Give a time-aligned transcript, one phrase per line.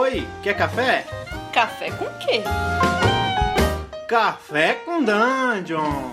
[0.00, 1.04] Oi, quer café?
[1.52, 2.44] Café com quê?
[4.08, 6.12] Café com Dungeon!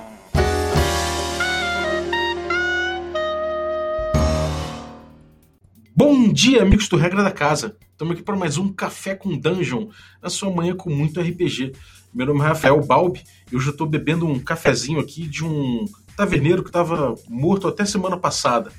[5.95, 7.77] Bom dia, amigos do Regra da Casa.
[7.92, 9.89] Estamos aqui para mais um Café com Dungeon,
[10.20, 11.73] na sua manhã com muito RPG.
[12.11, 15.86] Meu nome é Rafael Balbi e hoje eu estou bebendo um cafezinho aqui de um
[16.17, 18.71] taverneiro que estava morto até semana passada.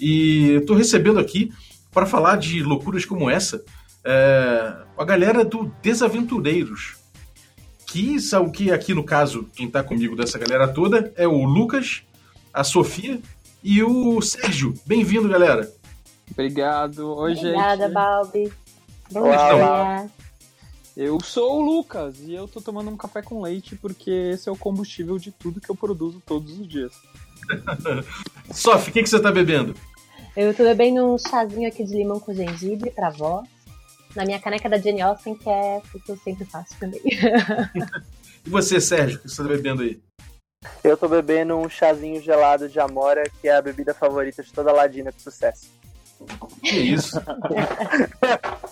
[0.00, 1.52] E estou recebendo aqui
[1.92, 3.62] para falar de loucuras como essa
[4.08, 6.96] é, a galera do Desaventureiros.
[7.86, 12.02] Que são que aqui no caso, quem está comigo dessa galera toda é o Lucas,
[12.52, 13.20] a Sofia
[13.62, 14.74] e o Sérgio.
[14.86, 15.70] Bem-vindo, galera.
[16.30, 17.14] Obrigado.
[17.16, 17.94] Oi, Obrigada, gente.
[17.94, 18.52] Balbi.
[19.10, 20.02] Bom Olá.
[20.02, 20.10] dia.
[20.96, 24.52] Eu sou o Lucas e eu tô tomando um café com leite porque esse é
[24.52, 26.92] o combustível de tudo que eu produzo todos os dias.
[28.52, 29.74] Sof, o que, que você tá bebendo?
[30.36, 33.44] Eu tô bebendo um chazinho aqui de limão com gengibre pra vó.
[34.16, 37.00] Na minha caneca da Jenny Austin, que é o que eu sempre faço também.
[38.46, 40.00] E você, Sérgio, o que você tá bebendo aí?
[40.82, 44.72] Eu tô bebendo um chazinho gelado de Amora, que é a bebida favorita de toda
[44.72, 45.68] ladina de sucesso.
[46.62, 47.20] Que isso?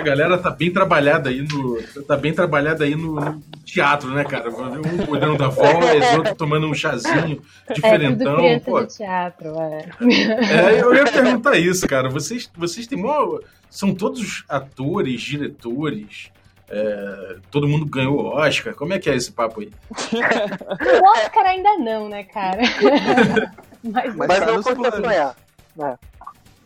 [0.00, 1.82] A galera tá bem trabalhada aí no.
[2.06, 4.48] Tá bem trabalhada aí no, no teatro, né, cara?
[4.50, 8.60] Um cuidando da voz, outro tomando um chazinho É tudo diferentão.
[8.60, 8.82] pô.
[8.82, 9.88] de teatro, é.
[10.50, 12.08] É, eu ia perguntar isso, cara.
[12.08, 13.38] Vocês, vocês têm mó.
[13.68, 16.30] São todos atores, diretores.
[16.68, 18.74] é, todo mundo ganhou Oscar.
[18.74, 19.70] Como é que é esse papo aí?
[19.90, 22.62] O Oscar ainda não, né, cara?
[23.84, 24.62] Mas, Mas Mas, não
[24.92, 25.36] sonhar.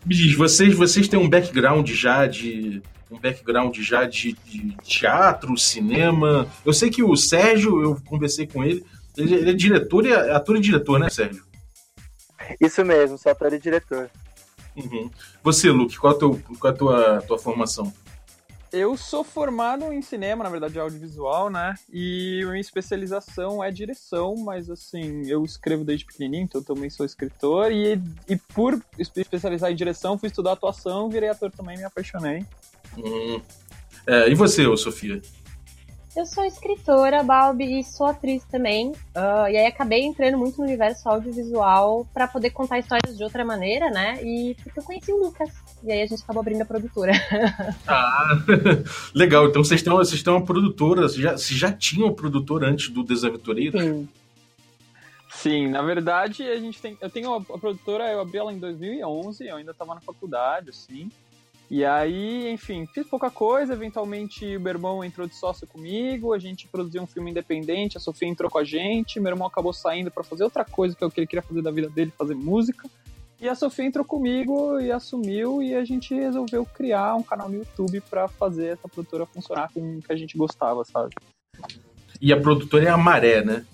[0.05, 2.83] Me diz, vocês, vocês têm um background já de.
[3.15, 6.49] Um background já de, de teatro, cinema.
[6.65, 8.85] Eu sei que o Sérgio, eu conversei com ele,
[9.17, 11.45] ele, ele é diretor e é ator e diretor, né, Sérgio?
[12.61, 14.11] Isso mesmo, sou ator e diretor.
[14.77, 15.09] Uhum.
[15.43, 17.93] Você, Luke, qual, é a teu- qual é a tua, tua formação?
[18.73, 21.77] Eu sou formado em cinema, na verdade, audiovisual, né?
[21.93, 27.07] E minha especialização é direção, mas assim, eu escrevo desde pequenininho, então eu também sou
[27.07, 27.71] escritor.
[27.71, 32.45] E, e por espe- especializar em direção, fui estudar atuação, virei ator também, me apaixonei.
[32.99, 33.41] Hum.
[34.07, 35.21] É, e você, ô Sofia?
[36.17, 38.93] eu sou escritora, Balbi, e sou atriz também.
[39.15, 43.45] Ah, e aí acabei entrando muito no universo audiovisual pra poder contar histórias de outra
[43.45, 44.23] maneira, né?
[44.23, 45.51] E porque eu conheci o Lucas.
[45.83, 47.13] E aí a gente acabou abrindo a produtora.
[47.87, 48.39] Ah,
[49.15, 49.49] legal.
[49.49, 53.03] Então vocês estão, vocês estão uma produtora, vocês já, vocês já tinham produtora antes do
[53.03, 53.79] Desaventureiro?
[53.79, 54.09] Sim.
[55.31, 56.97] Sim, na verdade, a gente tem.
[57.01, 60.71] Eu tenho a, a produtora, eu abri ela em 2011, eu ainda tava na faculdade,
[60.71, 61.11] assim.
[61.75, 63.73] E aí, enfim, fiz pouca coisa.
[63.73, 68.01] Eventualmente, o meu irmão entrou de sócio comigo, a gente produziu um filme independente, a
[68.01, 69.19] Sofia entrou com a gente.
[69.19, 71.63] Meu irmão acabou saindo pra fazer outra coisa que é o que ele queria fazer
[71.63, 72.89] da vida dele, fazer música.
[73.41, 77.57] E a Sofia entrou comigo e assumiu, e a gente resolveu criar um canal no
[77.57, 81.13] YouTube pra fazer essa produtora funcionar com o que a gente gostava, sabe?
[82.21, 83.67] E a produtora é a Maré, né?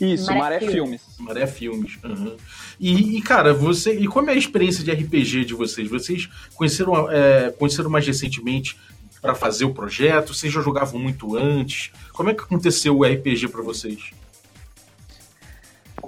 [0.00, 0.74] Isso, Maré Maré Filmes.
[0.74, 1.02] Filmes.
[1.18, 1.98] Maré Filmes.
[2.04, 2.36] aham.
[2.78, 3.94] E, e, cara, você.
[3.94, 5.88] E como é a experiência de RPG de vocês?
[5.88, 8.78] Vocês conheceram, é, conheceram mais recentemente
[9.22, 10.34] para fazer o projeto?
[10.34, 11.90] Vocês já jogavam muito antes?
[12.12, 14.10] Como é que aconteceu o RPG para vocês?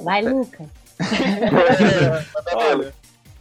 [0.02, 0.68] Vai, Lucas.
[2.52, 2.92] Olha,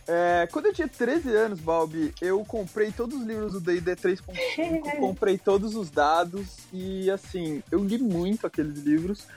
[0.07, 4.95] é, quando eu tinha 13 anos, Balbi, eu comprei todos os livros do D&D 3.5,
[4.99, 9.27] comprei todos os dados e, assim, eu li muito aqueles livros,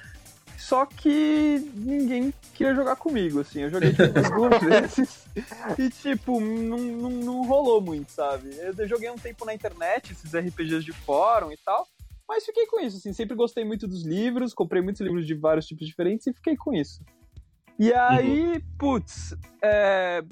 [0.60, 5.26] só que ninguém queria jogar comigo, assim, eu joguei tipo, duas vezes
[5.78, 8.50] e, tipo, não, não, não rolou muito, sabe?
[8.56, 11.88] Eu joguei um tempo na internet, esses RPGs de fórum e tal,
[12.28, 15.66] mas fiquei com isso, assim, sempre gostei muito dos livros, comprei muitos livros de vários
[15.66, 17.02] tipos diferentes e fiquei com isso.
[17.78, 20.22] E aí, putz, é,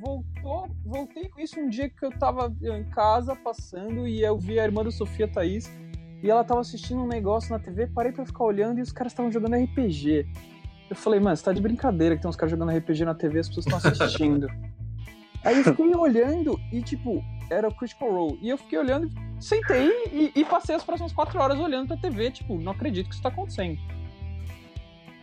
[0.00, 4.58] voltou, voltei com isso um dia que eu tava em casa passando e eu vi
[4.58, 5.70] a irmã da Sofia Thaís
[6.22, 9.12] e ela tava assistindo um negócio na TV, parei pra ficar olhando e os caras
[9.12, 10.26] estavam jogando RPG.
[10.88, 13.40] Eu falei, mano, você tá de brincadeira que tem uns caras jogando RPG na TV
[13.40, 14.48] as pessoas estão assistindo.
[15.44, 18.38] Aí eu fiquei olhando e, tipo, era o Critical Role.
[18.42, 19.08] E eu fiquei olhando,
[19.38, 23.14] sentei e, e passei as próximas quatro horas olhando pra TV, tipo, não acredito que
[23.14, 23.78] isso tá acontecendo.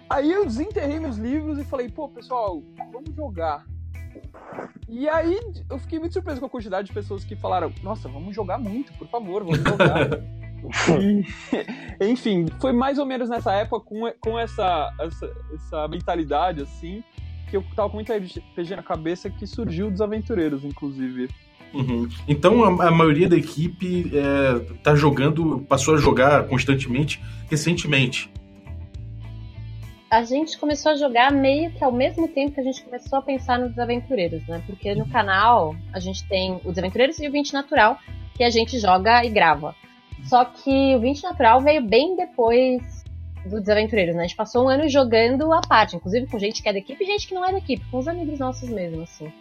[0.10, 2.62] Aí eu desenterrei meus livros e falei, pô, pessoal,
[2.92, 3.66] vamos jogar.
[4.88, 5.40] E aí
[5.70, 8.94] eu fiquei muito surpreso com a quantidade de pessoas que falaram, nossa, vamos jogar muito,
[8.94, 10.08] por favor, vamos jogar.
[11.02, 11.26] E,
[12.06, 17.04] enfim, foi mais ou menos nessa época, com, com essa, essa, essa mentalidade, assim,
[17.50, 21.30] que eu tava com muito RPG na cabeça que surgiu dos aventureiros, inclusive.
[21.74, 22.08] Uhum.
[22.28, 28.32] Então a, a maioria da equipe é, tá jogando, passou a jogar constantemente recentemente.
[30.10, 33.22] A gente começou a jogar meio que ao mesmo tempo que a gente começou a
[33.24, 34.62] pensar nos Desaventureiros, né?
[34.68, 37.98] Porque no canal a gente tem o Desaventureiros e o 20 Natural,
[38.36, 39.76] que a gente joga e grava.
[40.26, 43.04] Só que o 20 Natural veio bem depois
[43.46, 44.24] do Desaventureiros, né?
[44.24, 47.04] A gente passou um ano jogando a parte, inclusive com gente que é da equipe
[47.04, 49.32] e gente que não é da equipe, com os amigos nossos mesmo, assim.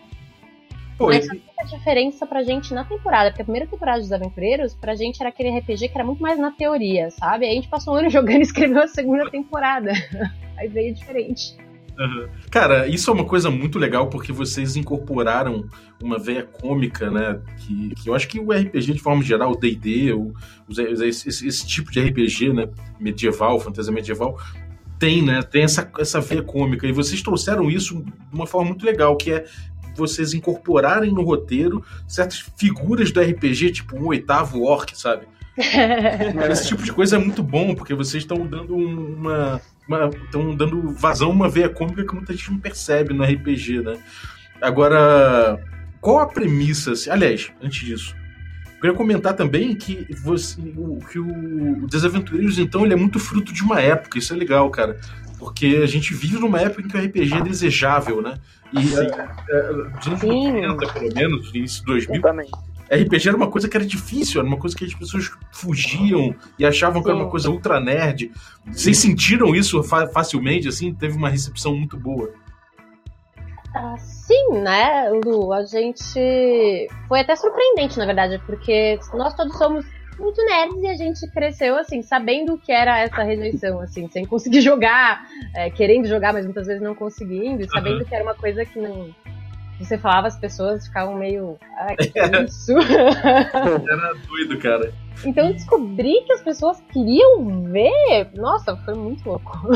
[0.98, 1.26] Pô, Mas
[1.58, 5.30] a diferença pra gente na temporada, porque a primeira temporada dos Aventureiros, pra gente era
[5.30, 7.46] aquele RPG que era muito mais na teoria, sabe?
[7.46, 9.92] Aí a gente passou um ano jogando e escreveu a segunda temporada.
[10.56, 11.56] Aí veio diferente.
[12.50, 15.66] Cara, isso é uma coisa muito legal porque vocês incorporaram
[16.02, 17.38] uma veia cômica, né?
[17.58, 20.12] Que, que eu acho que o RPG, de forma geral, o DD,
[21.04, 22.68] esse, esse- tipo de RPG, né?
[22.98, 24.38] Medieval, fantasia medieval,
[24.98, 25.42] tem, né?
[25.42, 26.86] Tem essa, essa veia cômica.
[26.86, 29.44] E vocês trouxeram isso de uma forma muito legal, que é
[29.96, 35.26] vocês incorporarem no roteiro certas figuras do RPG, tipo um oitavo orc, sabe?
[36.50, 39.60] Esse tipo de coisa é muito bom, porque vocês estão dando um- uma.
[40.24, 43.98] Estão dando vazão a uma veia cômica que muita gente não percebe no RPG, né?
[44.60, 45.58] Agora,
[46.00, 46.92] qual a premissa?
[46.92, 48.14] assim- Aliás, antes disso,
[48.76, 53.52] eu queria comentar também que, você, o, que o Desaventureiros, então, ele é muito fruto
[53.52, 54.98] de uma época, isso é legal, cara.
[55.38, 58.38] Porque a gente vive numa época em que o RPG é desejável, né?
[58.72, 58.96] E Sim.
[58.96, 60.10] é, é, Sim.
[60.10, 62.50] 90, pelo menos, início de 2000, Exatamente.
[62.90, 66.64] RPG era uma coisa que era difícil, era uma coisa que as pessoas fugiam e
[66.64, 68.30] achavam que era uma coisa ultra nerd.
[68.66, 70.94] Vocês sentiram isso fa- facilmente, assim?
[70.94, 72.30] Teve uma recepção muito boa.
[73.74, 75.52] Ah, sim, né, Lu?
[75.52, 76.88] A gente.
[77.08, 79.84] Foi até surpreendente, na verdade, porque nós todos somos
[80.18, 84.26] muito nerds e a gente cresceu, assim, sabendo o que era essa rejeição, assim, sem
[84.26, 88.34] conseguir jogar, é, querendo jogar, mas muitas vezes não conseguindo, e sabendo que era uma
[88.34, 89.08] coisa que não.
[89.84, 91.58] Você falava, as pessoas ficavam meio.
[91.78, 92.72] Ai, que é isso?
[92.78, 94.92] Era doido, cara.
[95.24, 98.30] então descobri que as pessoas queriam ver.
[98.34, 99.68] Nossa, foi muito louco.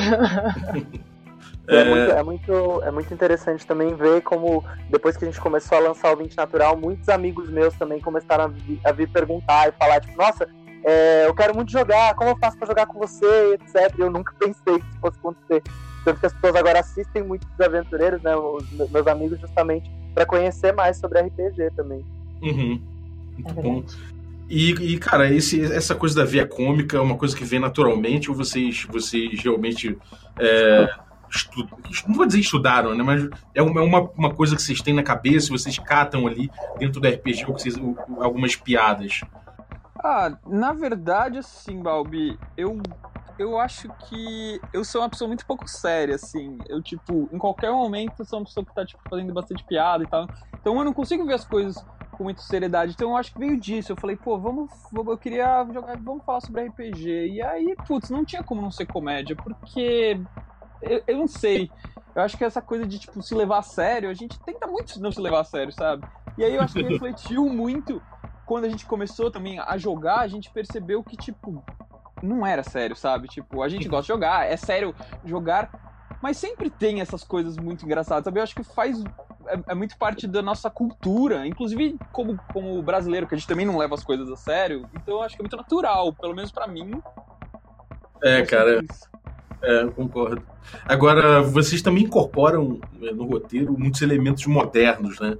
[1.68, 5.76] É, muito, é, muito, é muito interessante também ver como, depois que a gente começou
[5.76, 9.68] a lançar o 20 Natural, muitos amigos meus também começaram a vir, a vir perguntar
[9.68, 10.48] e falar, tipo, nossa,
[10.84, 13.92] é, eu quero muito jogar, como eu faço pra jogar com você, etc.
[13.98, 15.62] E eu nunca pensei que isso fosse acontecer.
[16.06, 19.90] Tanto que as pessoas agora assistem muito dos aventureiros, né, os me- meus amigos, justamente
[20.14, 22.04] para conhecer mais sobre RPG também.
[22.40, 22.80] Uhum.
[23.38, 23.74] É Muito bom.
[23.80, 23.96] verdade.
[24.48, 28.30] E, e, cara, esse, essa coisa da via cômica é uma coisa que vem naturalmente
[28.30, 29.98] ou vocês, vocês realmente.
[30.38, 30.88] É,
[31.28, 31.68] estu-
[32.06, 33.02] não vou dizer estudaram, né?
[33.02, 36.48] Mas é uma, é uma, coisa que vocês têm na cabeça e vocês catam ali
[36.78, 37.76] dentro do RPG ou vocês-
[38.20, 39.22] algumas piadas.
[39.98, 42.80] Ah, na verdade, assim, Balbi, eu,
[43.38, 46.62] eu acho que eu sou uma pessoa muito pouco séria, assim.
[46.68, 50.04] Eu, tipo, em qualquer momento eu sou uma pessoa que tá, tipo, fazendo bastante piada
[50.04, 50.28] e tal.
[50.60, 52.92] Então eu não consigo ver as coisas com muita seriedade.
[52.94, 53.92] Então eu acho que veio disso.
[53.92, 54.70] Eu falei, pô, vamos.
[54.92, 57.28] vamos- Eu queria jogar, vamos falar sobre RPG.
[57.28, 60.20] E aí, putz, não tinha como não ser comédia, porque.
[60.80, 61.72] Eu, eu não sei.
[62.14, 64.98] Eu acho que essa coisa de, tipo, se levar a sério, a gente tenta muito
[65.00, 66.04] não se levar a sério, sabe?
[66.36, 68.04] E aí eu acho que refletiu muito
[68.44, 71.64] quando a gente começou também a jogar, a gente percebeu que, tipo,
[72.22, 73.28] não era sério, sabe?
[73.28, 75.70] Tipo, a gente gosta de jogar, é sério jogar,
[76.22, 78.38] mas sempre tem essas coisas muito engraçadas, sabe?
[78.38, 79.02] Eu acho que faz.
[79.46, 83.64] É, é muito parte da nossa cultura, inclusive como, como brasileiro, que a gente também
[83.64, 86.50] não leva as coisas a sério, então eu acho que é muito natural, pelo menos
[86.50, 87.00] pra mim.
[88.22, 88.82] É, cara,
[89.62, 90.42] é, eu concordo.
[90.84, 95.36] Agora, vocês também incorporam é, no roteiro muitos elementos modernos, né?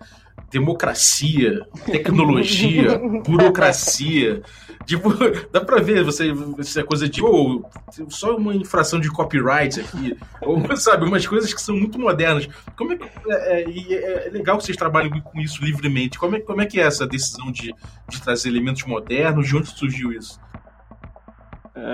[0.50, 4.43] Democracia, tecnologia, burocracia.
[4.84, 5.10] Tipo,
[5.52, 7.65] dá pra ver você, essa coisa de oh,
[8.08, 12.48] só uma infração de copyright aqui, ou sabe, umas coisas que são muito modernas.
[12.76, 16.19] Como é que é, é, é- é legal que vocês trabalhem com isso livremente?
[16.19, 17.74] Como é, como é que é essa decisão de,
[18.08, 19.48] de trazer elementos modernos?
[19.48, 20.38] De onde surgiu isso?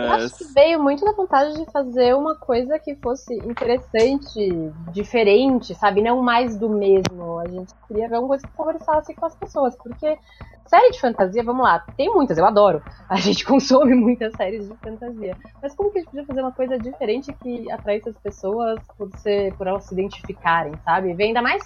[0.00, 4.40] Eu É, acho que veio muito da vontade de fazer uma coisa que fosse interessante,
[4.92, 6.02] diferente, sabe?
[6.02, 7.38] Não mais do mesmo.
[7.38, 9.76] A gente queria ver uma coisa que conversasse com as pessoas.
[9.82, 10.18] Porque
[10.66, 12.82] série de fantasia, vamos lá, tem muitas, eu adoro.
[13.08, 15.36] A gente consome muitas séries de fantasia.
[15.62, 19.10] Mas como que a gente podia fazer uma coisa diferente que atraísse as pessoas por,
[19.14, 21.14] ser, por elas se identificarem, sabe?
[21.14, 21.62] Vem ainda mais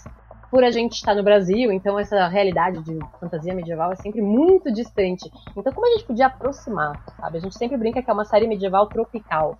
[0.50, 4.72] por a gente estar no Brasil, então essa realidade de fantasia medieval é sempre muito
[4.72, 5.30] distante.
[5.56, 7.38] Então, como a gente podia aproximar, sabe?
[7.38, 9.58] A gente sempre brinca que é uma série medieval tropical.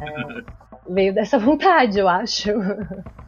[0.00, 0.42] É,
[0.88, 2.50] veio dessa vontade, eu acho.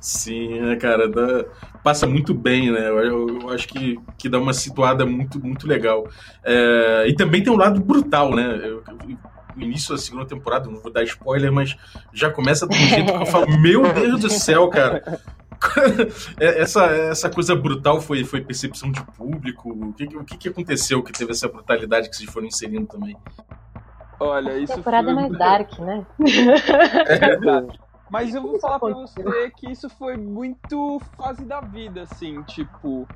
[0.00, 1.44] Sim, né, cara, dá-
[1.82, 2.88] passa muito bem, né?
[2.88, 6.06] Eu, eu- eu acho que, que dá uma situada muito, muito legal.
[6.44, 8.60] É, e também tem um lado brutal, né?
[8.62, 8.82] Eu-
[9.56, 11.76] o início da segunda temporada, não vou dar spoiler, mas
[12.12, 15.02] já começa de um jeito que eu falo, meu Deus do céu, cara.
[16.40, 19.70] É, essa, essa coisa brutal foi, foi percepção de público?
[19.70, 23.16] O que, o que, que aconteceu que teve essa brutalidade que vocês foram inserindo também?
[24.20, 25.12] olha, A isso temporada foi...
[25.12, 26.06] é mais dark, né?
[28.10, 33.06] Mas eu vou falar pra você que isso foi muito fase da vida, assim, tipo.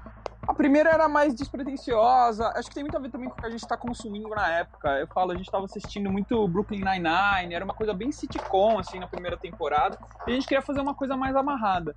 [0.46, 3.46] A primeira era mais despretensiosa, acho que tem muito a ver também com o que
[3.46, 4.88] a gente tá consumindo na época.
[4.98, 8.98] Eu falo, a gente tava assistindo muito Brooklyn Nine-Nine, era uma coisa bem sitcom, assim,
[8.98, 9.96] na primeira temporada,
[10.26, 11.94] e a gente queria fazer uma coisa mais amarrada.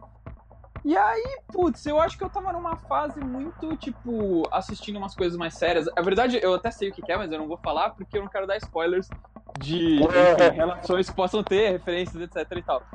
[0.86, 5.36] E aí, putz, eu acho que eu tava numa fase muito, tipo, assistindo umas coisas
[5.36, 5.88] mais sérias.
[5.96, 8.22] A verdade, eu até sei o que é, mas eu não vou falar porque eu
[8.22, 9.12] não quero dar spoilers
[9.56, 12.86] de enfim, relações que possam ter, referências, etc e tal.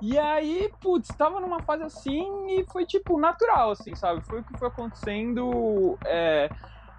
[0.00, 4.22] E aí, putz, tava numa fase assim e foi, tipo, natural, assim, sabe?
[4.24, 5.98] Foi o que foi acontecendo.
[6.04, 6.52] É,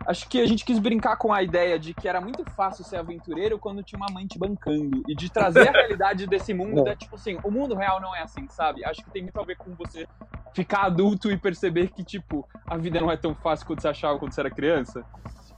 [0.05, 2.97] acho que a gente quis brincar com a ideia de que era muito fácil ser
[2.97, 5.03] aventureiro quando tinha uma mãe te bancando.
[5.07, 8.21] E de trazer a realidade desse mundo, é, tipo assim, o mundo real não é
[8.21, 8.83] assim, sabe?
[8.85, 10.07] Acho que tem muito a ver com você
[10.53, 14.19] ficar adulto e perceber que, tipo, a vida não é tão fácil quanto você achava
[14.19, 15.03] quando você era criança.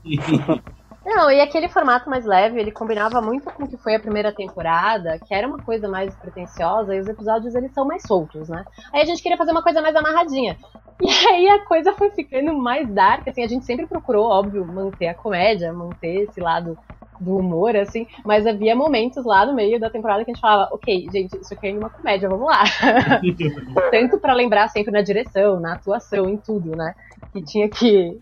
[1.06, 4.34] Não, e aquele formato mais leve, ele combinava muito com o que foi a primeira
[4.34, 8.64] temporada, que era uma coisa mais pretensiosa, e os episódios eles são mais soltos, né?
[8.92, 10.56] Aí a gente queria fazer uma coisa mais amarradinha.
[11.00, 15.08] E aí a coisa foi ficando mais dark, assim, a gente sempre procurou, óbvio, manter
[15.08, 16.76] a comédia, manter esse lado
[17.20, 20.68] do humor, assim, mas havia momentos lá no meio da temporada que a gente falava,
[20.72, 22.64] ok, gente, isso aqui é uma comédia, vamos lá.
[23.90, 26.94] Tanto para lembrar sempre na direção, na atuação, em tudo, né?
[27.32, 28.18] Que tinha que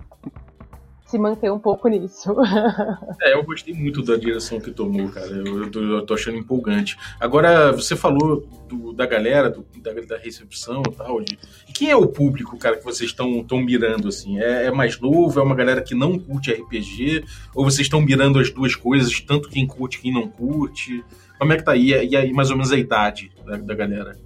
[1.04, 2.34] se manter um pouco nisso.
[3.20, 5.26] é, eu gostei muito da direção que tomou, cara.
[5.26, 6.96] Eu, eu, tô, eu tô achando empolgante.
[7.20, 11.20] Agora, você falou do, da galera, do, da, da, recepção e tal.
[11.20, 11.38] De,
[11.74, 14.40] quem é o público, cara, que vocês estão mirando, assim?
[14.40, 15.38] É, é, mais novo?
[15.38, 17.24] É uma galera que não curte RPG?
[17.54, 21.04] Ou vocês estão mirando as duas coisas, tanto quem curte quem não curte?
[21.38, 21.90] Como é que tá aí?
[21.90, 24.16] E aí, mais ou menos, a idade da, da galera?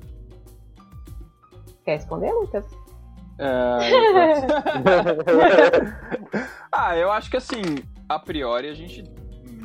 [1.85, 2.65] Quer responder, Lucas?
[3.39, 3.45] É...
[6.73, 7.63] ah, eu acho que assim,
[8.09, 9.05] a priori a gente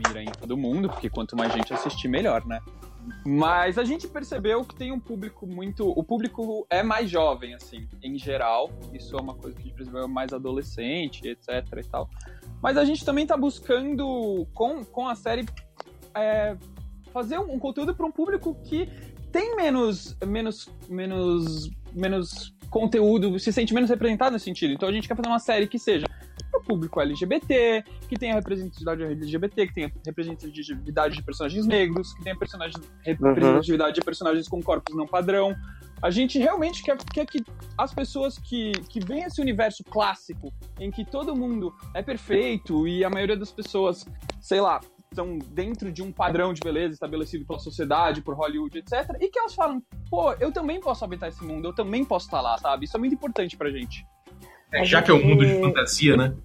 [0.07, 2.59] mira em todo mundo, porque quanto mais gente assistir, melhor, né?
[3.25, 5.89] Mas a gente percebeu que tem um público muito.
[5.89, 8.69] O público é mais jovem, assim, em geral.
[8.93, 12.09] Isso é uma coisa que a gente percebeu mais adolescente, etc e tal.
[12.61, 15.45] Mas a gente também tá buscando, com, com a série,
[16.15, 16.55] é,
[17.11, 18.89] fazer um, um conteúdo para um público que
[19.31, 24.73] tem menos, menos, menos, menos conteúdo, se sente menos representado nesse sentido.
[24.73, 26.07] Então a gente quer fazer uma série que seja
[26.49, 32.23] para o público LGBT, que tenha representatividade LGBT, que tenha representatividade de personagens negros, que
[32.23, 35.55] tenha representatividade de personagens com corpos não padrão.
[36.01, 37.43] A gente realmente quer, quer que
[37.77, 43.05] as pessoas que, que veem esse universo clássico, em que todo mundo é perfeito e
[43.05, 44.03] a maioria das pessoas,
[44.41, 44.81] sei lá,
[45.13, 49.15] estão dentro de um padrão de beleza estabelecido pela sociedade, por Hollywood, etc.
[49.19, 52.41] E que elas falam, pô, eu também posso habitar esse mundo, eu também posso estar
[52.41, 52.85] lá, sabe?
[52.85, 54.05] Isso é muito importante pra gente.
[54.73, 56.35] É, já que é um mundo de fantasia, né?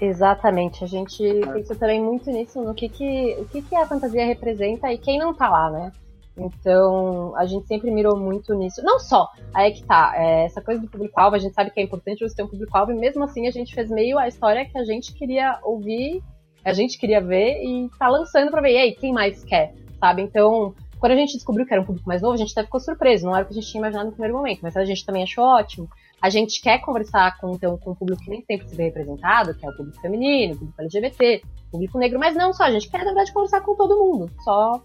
[0.00, 4.26] Exatamente, a gente pensa também muito nisso, no que, que, o que, que a fantasia
[4.26, 5.92] representa e quem não tá lá, né?
[6.36, 8.82] Então, a gente sempre mirou muito nisso.
[8.82, 11.78] Não só, aí é que tá, é, essa coisa do público-alvo, a gente sabe que
[11.78, 14.64] é importante você ter um público-alvo, e mesmo assim a gente fez meio a história
[14.64, 16.22] que a gente queria ouvir
[16.64, 20.22] a gente queria ver e tá lançando pra ver, e aí, quem mais quer, sabe?
[20.22, 22.80] Então, quando a gente descobriu que era um público mais novo, a gente até ficou
[22.80, 25.04] surpreso, não era o que a gente tinha imaginado no primeiro momento, mas a gente
[25.04, 25.88] também achou ótimo.
[26.20, 29.54] A gente quer conversar com, então, com um público que nem sempre se vê representado,
[29.54, 32.70] que é o público feminino, o público LGBT, o público negro, mas não só, a
[32.70, 34.82] gente quer, na verdade, conversar com todo mundo, só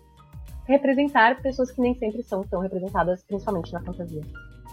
[0.68, 4.22] representar pessoas que nem sempre são tão representadas, principalmente na fantasia.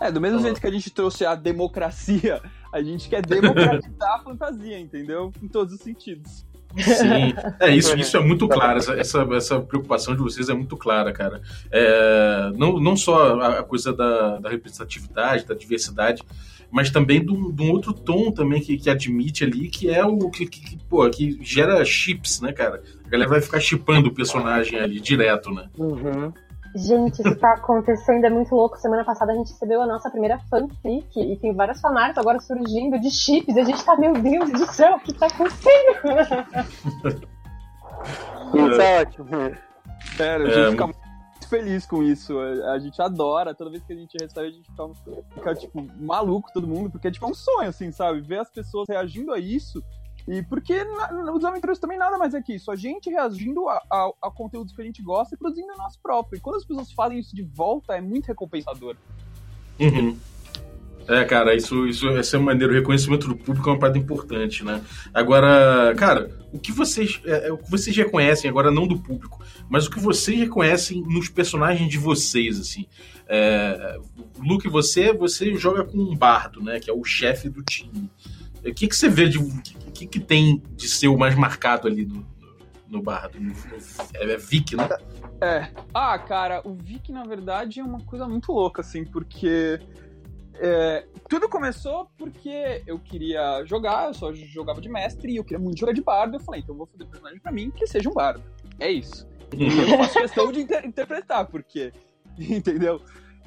[0.00, 4.18] É, do mesmo jeito que a gente trouxe a democracia, a gente quer democratizar a
[4.18, 5.32] fantasia, entendeu?
[5.42, 6.44] Em todos os sentidos.
[6.76, 8.78] Sim, é isso, isso é muito claro.
[8.78, 11.40] Essa, essa, essa preocupação de vocês é muito clara, cara.
[11.70, 16.22] É, não, não só a coisa da, da representatividade, da diversidade,
[16.70, 20.46] mas também de um outro tom também que, que admite ali, que é o que,
[20.46, 22.82] que, que, pô, que gera chips, né, cara?
[23.04, 25.68] A galera vai ficar chipando o personagem ali direto, né?
[25.78, 26.32] Uhum.
[26.76, 28.76] Gente, isso tá acontecendo, é muito louco.
[28.76, 33.00] Semana passada a gente recebeu a nossa primeira fanfic e tem várias fanarts agora surgindo
[33.00, 33.56] de chips.
[33.56, 35.96] E a gente tá, meu Deus do céu, o que tá acontecendo?
[38.72, 39.26] isso é ótimo.
[40.16, 42.38] Sério, a gente é, fica muito feliz com isso.
[42.38, 43.54] A gente adora.
[43.54, 44.86] Toda vez que a gente recebe, a gente fica,
[45.32, 48.20] fica tipo, maluco todo mundo, porque tipo, é tipo um sonho, assim, sabe?
[48.20, 49.82] Ver as pessoas reagindo a isso
[50.26, 50.74] e porque
[51.32, 52.70] os aventureiros também nada mais é que isso.
[52.70, 56.00] A gente reagindo a, a, a, conteúdos que a gente gosta e produzindo o nosso
[56.00, 56.38] próprio.
[56.38, 58.96] E quando as pessoas fazem isso de volta, é muito recompensador.
[59.78, 60.16] Uhum.
[61.08, 62.72] É, cara, isso, isso, essa é maneira.
[62.72, 64.82] O reconhecimento do público é uma parte importante, né?
[65.14, 69.40] Agora, cara, o que vocês, é, é, o que vocês reconhecem, agora não do público,
[69.68, 72.86] mas o que vocês reconhecem nos personagens de vocês, assim.
[73.28, 73.98] É,
[74.38, 76.80] Luke, você, você joga com um bardo, né?
[76.80, 78.10] Que é o chefe do time.
[78.64, 79.38] O que, que você vê de
[79.92, 82.26] que, que tem de ser o mais marcado ali no,
[82.88, 83.38] no Bardo?
[84.14, 84.88] É, é Vic, né?
[85.40, 85.68] É.
[85.92, 89.78] Ah, cara, o Vic, na verdade, é uma coisa muito louca, assim, porque
[90.58, 95.62] é, tudo começou porque eu queria jogar, eu só jogava de mestre e eu queria
[95.62, 96.36] muito jogar de bardo.
[96.36, 98.42] Eu falei, então eu vou fazer um personagem pra mim que seja um bardo.
[98.78, 99.28] É isso.
[99.54, 101.92] E eu faço questão de inter interpretar, porque.
[102.38, 103.00] Entendeu?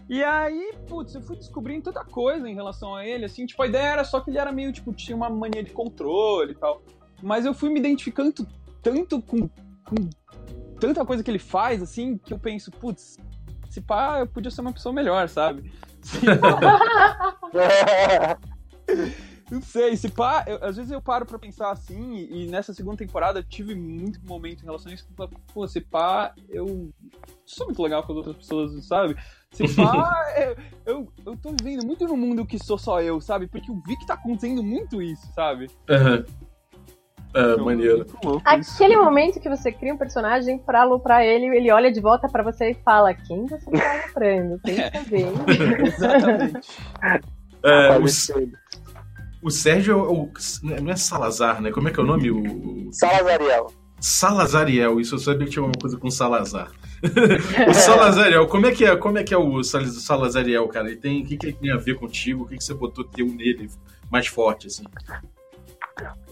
[0.09, 3.67] E aí, putz, eu fui descobrindo tanta coisa em relação a ele, assim, tipo, a
[3.67, 6.81] ideia era só que ele era meio, tipo, tinha uma mania de controle e tal.
[7.21, 8.33] Mas eu fui me identificando
[8.81, 10.09] tanto com, com
[10.79, 13.19] tanta coisa que ele faz, assim, que eu penso, putz,
[13.69, 15.71] se pá, eu podia ser uma pessoa melhor, sabe?
[19.51, 22.97] Não sei, se pá, eu, às vezes eu paro pra pensar assim, e, nessa segunda
[22.97, 25.13] temporada eu tive muito momento em relação a isso, que
[25.53, 26.91] pô, se pá, eu
[27.45, 29.15] sou muito legal com as outras pessoas, sabe?
[29.51, 33.47] Se pá, eu, eu, eu tô vivendo muito no mundo que sou só eu, sabe?
[33.47, 35.69] Porque eu vi que tá acontecendo muito isso, sabe?
[35.89, 36.17] Aham.
[36.17, 36.49] Uhum.
[37.33, 38.05] É, então, maneiro.
[38.43, 42.41] Aquele momento que você cria um personagem pra aloprar ele, ele olha de volta pra
[42.41, 44.59] você e fala: Quem você tá aloprando?
[44.63, 45.27] Tem que saber.
[45.85, 46.69] Exatamente.
[47.61, 50.31] É, o, o Sérgio é o,
[50.81, 51.71] não é Salazar, né?
[51.71, 52.31] Como é que é o nome?
[52.31, 52.89] O...
[52.91, 53.67] Salazariel.
[53.99, 56.71] Salazariel, isso eu sabia que tinha alguma coisa com Salazar.
[57.67, 60.87] O Salazariel, como é que é, como é, que é o Salazariel, cara?
[60.87, 62.43] Ele tem, o que, que ele tem a ver contigo?
[62.43, 63.69] O que, que você botou teu nele
[64.11, 64.83] mais forte, assim?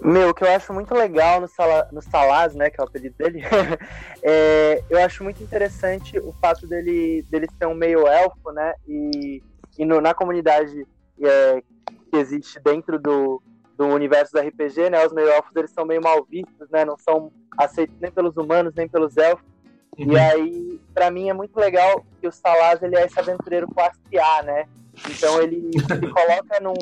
[0.02, 2.88] Meu, o que eu acho muito legal no, Sala, no Salaz, né, que é o
[2.88, 3.42] apelido dele,
[4.24, 9.44] é, eu acho muito interessante o fato dele, dele ser um meio elfo, né, e,
[9.78, 10.88] e no, na comunidade
[11.22, 11.62] é,
[12.10, 13.42] que existe dentro do,
[13.76, 16.98] do universo do RPG, né, os meio elfos eles são meio mal vistos, né, não
[16.98, 19.46] são aceitos nem pelos humanos nem pelos elfos,
[19.98, 20.12] uhum.
[20.12, 24.00] e aí, para mim é muito legal que o Salaz, ele é esse aventureiro classe
[24.18, 24.66] A, né,
[25.10, 26.74] então ele se coloca num,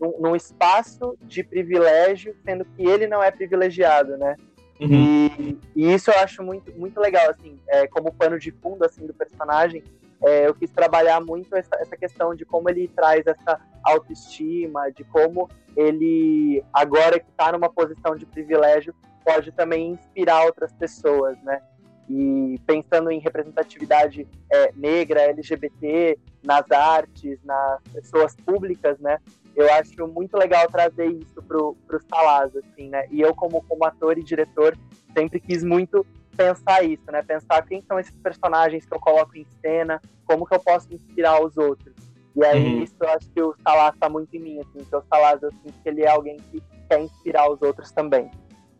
[0.00, 4.36] num, num, espaço de privilégio, sendo que ele não é privilegiado, né?
[4.80, 4.88] Uhum.
[4.90, 9.06] E, e, isso eu acho muito, muito legal, assim, é, como pano de fundo assim
[9.06, 9.82] do personagem.
[10.22, 15.04] É, eu quis trabalhar muito essa, essa questão de como ele traz essa autoestima, de
[15.04, 21.60] como ele, agora que está numa posição de privilégio, pode também inspirar outras pessoas, né?
[22.08, 29.18] E pensando em representatividade é, negra, LGBT, nas artes, nas pessoas públicas, né?
[29.56, 33.06] Eu acho muito legal trazer isso pro, pro Salaz, assim, né?
[33.10, 34.76] E eu, como, como ator e diretor,
[35.12, 37.22] sempre quis muito pensar isso, né?
[37.22, 41.42] Pensar quem são esses personagens que eu coloco em cena, como que eu posso inspirar
[41.42, 41.94] os outros.
[42.36, 42.82] E aí, uhum.
[42.82, 45.50] isso eu acho que o Salaz está muito em mim, assim, que o Salaz, eu
[45.50, 48.30] sinto que ele é alguém que quer inspirar os outros também.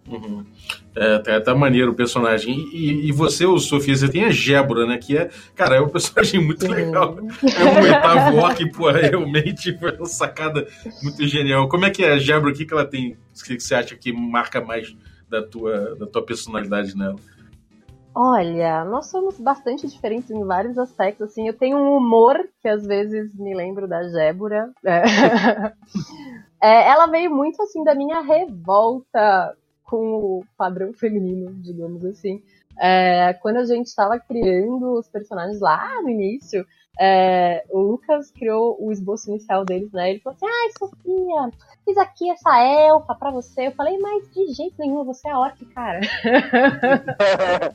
[0.08, 0.44] Uhum.
[0.94, 2.56] É, tá, tá, maneiro o personagem.
[2.72, 4.96] E, e, você, o Sofia, você tem a Gébora, né?
[4.98, 7.18] Que é, cara, é um personagem muito legal.
[7.18, 10.66] É um oitavo orc, pô, realmente foi uma sacada
[11.02, 11.68] muito genial.
[11.68, 12.52] Como é que é a Gébora?
[12.52, 13.12] O que, que ela tem?
[13.12, 14.96] O que você acha que marca mais
[15.28, 17.16] da tua, da tua personalidade nela?
[18.18, 21.28] Olha, nós somos bastante diferentes em vários aspectos.
[21.28, 24.70] Assim, eu tenho um humor que às vezes me lembro da Gébora.
[24.82, 25.02] É.
[26.62, 29.54] é, ela veio muito assim da minha revolta
[29.86, 32.42] com o padrão feminino, digamos assim.
[32.78, 36.66] É, quando a gente estava criando os personagens lá no início,
[36.98, 40.10] é, o Lucas criou o esboço inicial deles, né?
[40.10, 41.50] Ele falou assim: Ai, Sofia,
[41.84, 43.68] fiz aqui essa elfa pra você.
[43.68, 46.00] Eu falei, mas de jeito nenhum, você é orc, cara.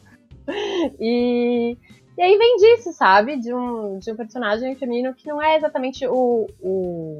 [0.99, 1.77] e,
[2.17, 3.37] e aí vem disso, sabe?
[3.39, 7.19] De um, de um personagem feminino que não é exatamente o, o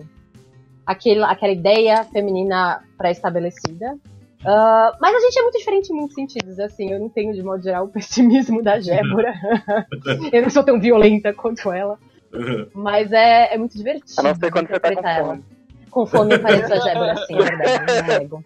[0.85, 3.97] aquele, aquela ideia feminina pré-estabelecida,
[4.41, 7.43] Uh, mas a gente é muito diferente em muitos sentidos, assim, eu não tenho de
[7.43, 9.33] modo geral o pessimismo da Gébora.
[10.33, 11.99] eu não sou tão violenta quanto ela.
[12.73, 14.19] Mas é, é muito divertido.
[14.19, 15.27] A não ser quando você tá com ela.
[15.27, 15.43] fome.
[15.91, 18.43] Com fome parece a Gébora, assim, é verdade, não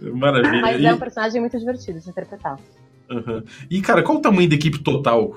[0.18, 0.60] Maravilha.
[0.60, 2.58] Mas é um personagem muito divertido de interpretar.
[3.10, 3.42] Uhum.
[3.70, 5.36] E, cara, qual o tamanho da equipe total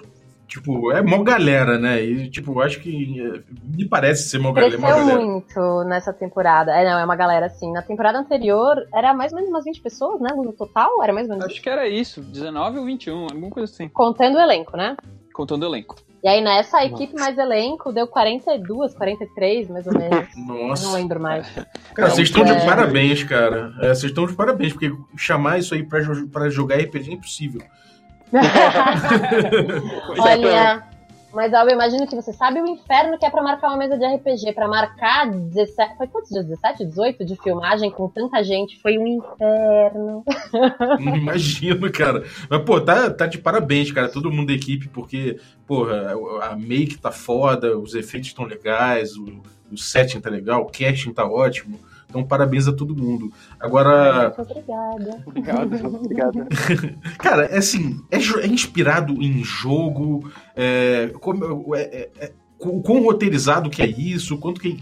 [0.49, 2.01] Tipo, é mó galera, né?
[2.01, 5.21] E, tipo, acho que é, me parece ser mó, Cresceu galera.
[5.21, 6.71] muito nessa temporada.
[6.71, 7.71] É, não, é uma galera assim.
[7.71, 10.29] Na temporada anterior era mais ou menos umas 20 pessoas, né?
[10.35, 11.03] No total?
[11.03, 13.87] Era mais ou menos Acho que era isso, 19 ou 21, alguma coisa assim.
[13.89, 14.97] Contando o elenco, né?
[15.31, 15.95] Contando o elenco.
[16.23, 20.27] E aí nessa equipe mais elenco deu 42, 43, mais ou menos.
[20.35, 20.83] Nossa.
[20.87, 21.47] Não lembro mais.
[21.93, 22.65] Cara, vocês estão de é.
[22.65, 23.71] parabéns, cara.
[23.81, 25.99] É, vocês estão de parabéns, porque chamar isso aí pra,
[26.31, 27.61] pra jogar RPG é impossível.
[30.19, 30.83] Olha,
[31.33, 34.05] mas eu imagino que você sabe o inferno que é pra marcar uma mesa de
[34.05, 34.53] RPG.
[34.53, 35.97] Pra marcar 17.
[35.97, 36.45] Foi quantos dias?
[36.45, 38.79] 17, 18 de filmagem com tanta gente?
[38.81, 40.23] Foi um inferno.
[40.99, 42.23] Imagino, cara.
[42.49, 44.09] Mas, pô, tá, tá de parabéns, cara.
[44.09, 49.41] Todo mundo da equipe, porque, porra, a make tá foda, os efeitos estão legais, o,
[49.71, 51.79] o setting tá legal, o casting tá ótimo.
[52.09, 53.31] Então, parabéns a todo mundo.
[53.59, 54.33] Agora.
[54.35, 55.23] Muito obrigada.
[55.25, 56.47] Obrigado, obrigado.
[57.19, 60.31] Cara, é assim, é, é inspirado em jogo.
[60.55, 64.81] É, como, é, é, é, o quão roteirizado que é isso, quanto que,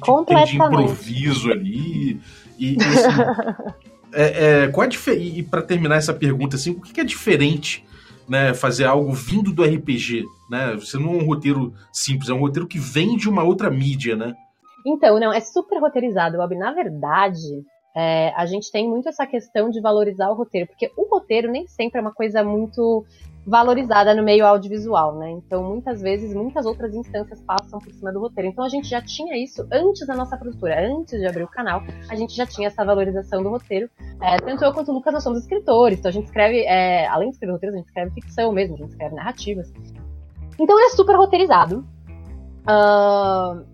[0.00, 2.20] quanto que tem de improviso ali.
[2.58, 3.74] E, e assim,
[4.12, 7.84] é, é, qual a e para terminar essa pergunta, assim, o que é diferente
[8.28, 10.24] né, fazer algo vindo do RPG?
[10.50, 10.74] Né?
[10.74, 14.16] Você não é um roteiro simples, é um roteiro que vem de uma outra mídia,
[14.16, 14.34] né?
[14.84, 16.54] Então, não, é super roteirizado, Bob.
[16.56, 17.64] Na verdade,
[17.96, 21.66] é, a gente tem muito essa questão de valorizar o roteiro, porque o roteiro nem
[21.66, 23.04] sempre é uma coisa muito
[23.46, 25.30] valorizada no meio audiovisual, né?
[25.30, 28.48] Então, muitas vezes, muitas outras instâncias passam por cima do roteiro.
[28.48, 31.82] Então, a gente já tinha isso antes da nossa produtora, antes de abrir o canal,
[32.08, 33.88] a gente já tinha essa valorização do roteiro.
[34.20, 37.28] É, tanto eu quanto o Lucas, nós somos escritores, então a gente escreve, é, além
[37.28, 39.70] de escrever roteiros, a gente escreve ficção mesmo, a gente escreve narrativas.
[40.58, 41.86] Então, é super roteirizado.
[42.66, 43.73] Uh,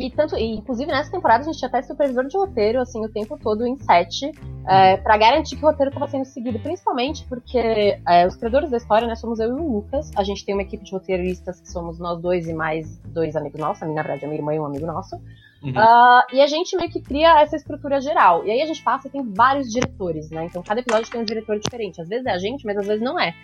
[0.00, 3.08] e tanto, e, inclusive nessa temporada a gente tinha até supervisor de roteiro, assim, o
[3.08, 4.32] tempo todo em set,
[4.66, 8.78] é, para garantir que o roteiro estava sendo seguido, principalmente porque é, os criadores da
[8.78, 10.10] história, né, somos eu e o Lucas.
[10.16, 13.60] A gente tem uma equipe de roteiristas que somos nós dois e mais dois amigos
[13.60, 15.16] nossos, na verdade a minha irmã e um amigo nosso.
[15.62, 15.72] Uhum.
[15.72, 18.46] Uh, e a gente meio que cria essa estrutura geral.
[18.46, 20.46] E aí a gente passa e tem vários diretores, né?
[20.46, 22.00] Então cada episódio tem um diretor diferente.
[22.00, 23.34] Às vezes é a gente, mas às vezes não é.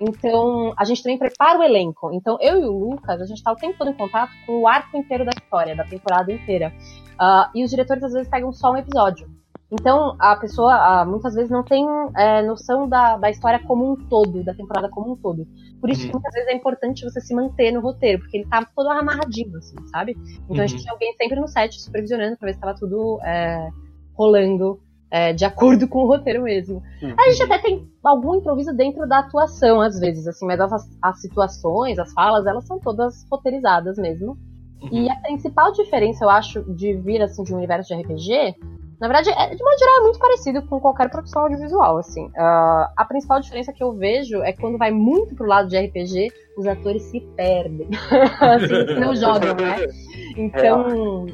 [0.00, 2.12] Então, a gente também prepara o elenco.
[2.12, 4.68] Então, eu e o Lucas, a gente está o tempo todo em contato com o
[4.68, 6.72] arco inteiro da história, da temporada inteira.
[7.14, 9.28] Uh, e os diretores, às vezes, pegam só um episódio.
[9.72, 11.84] Então, a pessoa, uh, muitas vezes, não tem
[12.16, 15.46] é, noção da, da história como um todo, da temporada como um todo.
[15.80, 16.06] Por isso uhum.
[16.08, 19.56] que, muitas vezes, é importante você se manter no roteiro, porque ele tá todo amarradinho,
[19.56, 20.14] assim, sabe?
[20.44, 20.62] Então, uhum.
[20.62, 23.68] a gente tinha alguém sempre no set supervisionando pra ver se estava tudo é,
[24.14, 24.78] rolando
[25.10, 26.82] é, de acordo com o roteiro mesmo.
[27.02, 27.14] Uhum.
[27.18, 31.20] A gente até tem algum improviso dentro da atuação, às vezes, assim, mas as, as
[31.20, 34.36] situações, as falas, elas são todas roteirizadas mesmo.
[34.82, 34.88] Uhum.
[34.92, 38.56] E a principal diferença, eu acho, de vir, assim, de um universo de RPG,
[39.00, 42.26] na verdade, é, de modo geral, é muito parecido com qualquer produção audiovisual, assim.
[42.28, 46.28] Uh, a principal diferença que eu vejo é quando vai muito pro lado de RPG,
[46.56, 47.88] os atores se perdem.
[48.40, 49.86] assim, não jogam, né?
[50.36, 51.26] Então...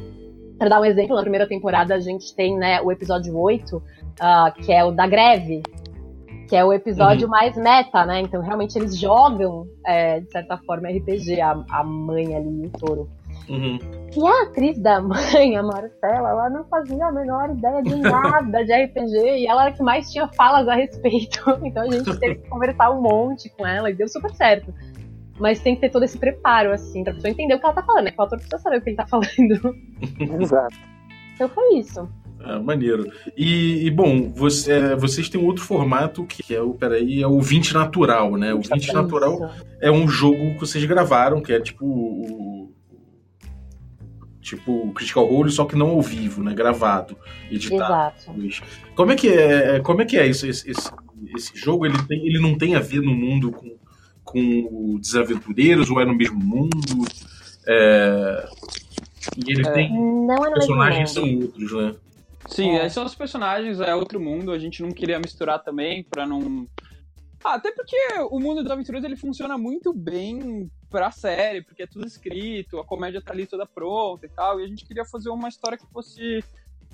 [0.62, 3.82] Para dar um exemplo, na primeira temporada a gente tem né, o episódio 8, uh,
[4.20, 5.60] ah, que é o da greve,
[6.48, 7.32] que é o episódio uhum.
[7.32, 8.20] mais meta, né?
[8.20, 13.10] Então realmente eles jogam, é, de certa forma, RPG, a, a mãe ali, o touro.
[13.48, 13.76] Uhum.
[14.14, 18.64] E a atriz da mãe, a Marcela, ela não fazia a menor ideia de nada
[18.64, 21.42] de RPG e ela era a que mais tinha falas a respeito.
[21.64, 24.72] Então a gente teve que conversar um monte com ela e deu super certo.
[25.42, 27.82] Mas tem que ter todo esse preparo, assim, pra pessoa entender o que ela tá
[27.82, 28.14] falando, né?
[28.16, 29.76] O autor precisa saber o que ele tá falando.
[30.40, 30.76] Exato.
[31.34, 32.08] Então foi isso.
[32.38, 33.10] Ah, maneiro.
[33.36, 37.40] E, e bom, você, é, vocês têm outro formato que é o, peraí, é o
[37.40, 38.54] 20 Natural, né?
[38.54, 42.72] O 20 Natural é um jogo que vocês gravaram, que é tipo o,
[44.40, 46.54] tipo o Critical Role, só que não ao vivo, né?
[46.54, 47.18] Gravado,
[47.50, 48.14] editado.
[48.38, 48.64] Exato.
[48.94, 50.46] Como é que é, como é que é isso?
[50.46, 50.88] Esse, esse,
[51.34, 53.81] esse jogo ele, tem, ele não tem a ver no mundo com
[54.24, 57.06] com os Desaventureiros ou é no mesmo mundo?
[57.66, 58.48] É...
[59.36, 61.94] E ele é, tem não é personagens são outros, né?
[62.48, 62.88] Sim, é.
[62.88, 66.66] são os personagens, é outro mundo, a gente não queria misturar também para não.
[67.44, 67.96] Ah, até porque
[68.30, 72.84] o mundo dos aventureiros ele funciona muito bem pra série, porque é tudo escrito, a
[72.84, 75.86] comédia tá ali toda pronta e tal, e a gente queria fazer uma história que
[75.92, 76.44] fosse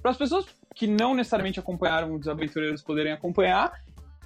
[0.00, 3.72] para as pessoas que não necessariamente acompanharam os aventureiros poderem acompanhar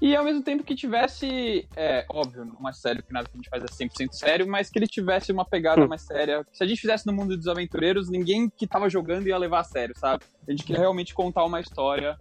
[0.02, 3.48] e ao mesmo tempo que tivesse, é, óbvio, uma série que nada que a gente
[3.48, 5.86] faz é 100% sério, mas que ele tivesse uma pegada hum.
[5.86, 6.44] mais séria.
[6.50, 9.64] Se a gente fizesse no mundo dos aventureiros, ninguém que tava jogando ia levar a
[9.64, 10.24] sério, sabe?
[10.48, 12.18] A gente queria realmente contar uma história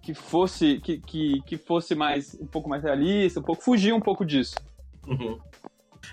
[0.00, 4.00] que fosse que, que, que fosse mais um pouco mais realista, um pouco fugir um
[4.00, 4.54] pouco disso.
[5.04, 5.36] Uhum.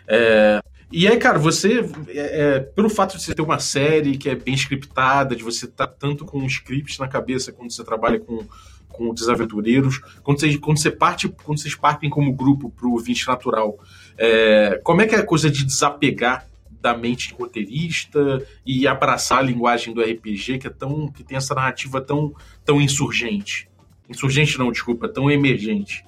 [0.07, 0.59] É,
[0.91, 4.33] e aí, cara, você, é, é, pelo fato de você ter uma série que é
[4.33, 8.19] bem scriptada, de você estar tá tanto com um script na cabeça quando você trabalha
[8.19, 8.43] com
[8.91, 12.97] com os aventureiros, quando vocês, quando você parte, quando vocês partem como grupo para o
[12.97, 13.79] 20 natural,
[14.17, 16.47] é, como é que é a coisa de desapegar
[16.81, 21.37] da mente de roteirista e abraçar a linguagem do RPG que é tão que tem
[21.37, 22.33] essa narrativa tão
[22.65, 23.69] tão insurgente.
[24.09, 26.03] Insurgente não, desculpa, tão emergente.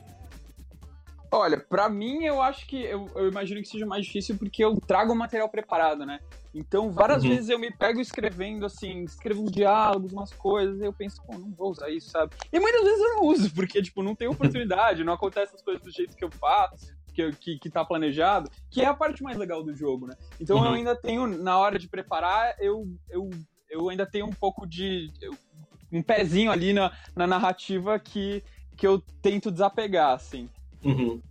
[1.35, 4.79] Olha, para mim eu acho que eu, eu, imagino que seja mais difícil porque eu
[4.79, 6.19] trago o material preparado, né?
[6.53, 7.29] Então, várias uhum.
[7.31, 11.35] vezes eu me pego escrevendo assim, escrevo uns diálogos, umas coisas, e eu penso, pô,
[11.35, 12.35] não vou usar isso, sabe?
[12.51, 15.81] E muitas vezes eu não uso, porque, tipo, não tem oportunidade, não acontece as coisas
[15.81, 19.35] do jeito que eu faço, que, que, que tá planejado, que é a parte mais
[19.35, 20.15] legal do jogo, né?
[20.39, 20.65] Então uhum.
[20.65, 23.31] eu ainda tenho, na hora de preparar, eu, eu,
[23.71, 25.11] eu ainda tenho um pouco de.
[25.91, 28.43] um pezinho ali na, na narrativa que,
[28.77, 30.47] que eu tento desapegar, assim.
[30.83, 31.21] Uhum.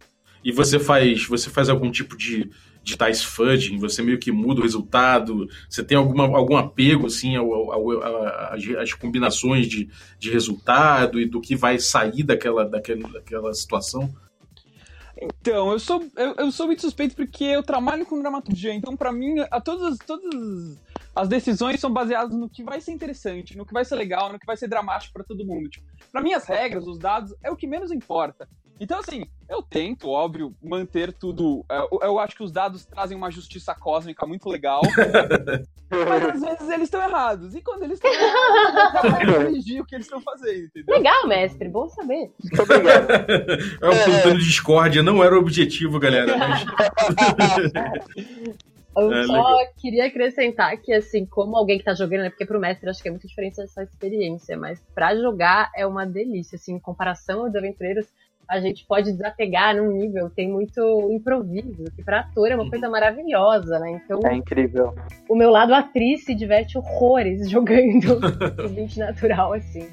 [0.44, 2.50] E você faz, você faz algum tipo de
[2.82, 7.36] de dice fudging, você meio que muda o resultado, você tem alguma, algum apego assim
[7.36, 8.24] ao, ao, ao,
[8.80, 9.88] às combinações de,
[10.18, 14.12] de resultado e do que vai sair daquela, daquela, daquela situação?
[15.16, 19.12] Então, eu sou, eu, eu, sou muito suspeito porque eu trabalho com dramaturgia, então para
[19.12, 20.76] mim, a todas, todas
[21.14, 24.38] as decisões são baseadas no que vai ser interessante, no que vai ser legal, no
[24.40, 25.68] que vai ser dramático para todo mundo.
[25.68, 28.48] Tipo, para mim, as regras, os dados, é o que menos importa.
[28.80, 31.64] Então, assim, eu tento, óbvio, manter tudo.
[31.70, 34.82] É, eu, eu acho que os dados trazem uma justiça cósmica muito legal.
[35.90, 37.54] mas às vezes eles estão errados.
[37.54, 40.96] E quando eles estão errados, eu corrigir o que eles estão fazendo, entendeu?
[40.96, 42.32] Legal, mestre, bom saber.
[42.42, 43.10] Muito obrigado.
[43.10, 46.36] É o plantão de discórdia, não era o objetivo, galera.
[46.36, 46.64] Mas...
[48.94, 49.72] Eu é, só legal.
[49.78, 52.30] queria acrescentar que, assim, como alguém que tá jogando, né?
[52.30, 56.04] Porque pro mestre acho que é muito diferente essa experiência, mas pra jogar é uma
[56.04, 58.06] delícia, assim, em comparação aos aventureiros,
[58.48, 62.88] a gente pode desapegar num nível, tem muito improviso, que para ator é uma coisa
[62.88, 64.00] maravilhosa, né?
[64.04, 64.94] Então, é incrível.
[65.28, 68.20] O meu lado atriz se diverte horrores jogando
[68.64, 69.88] o 20 natural, assim.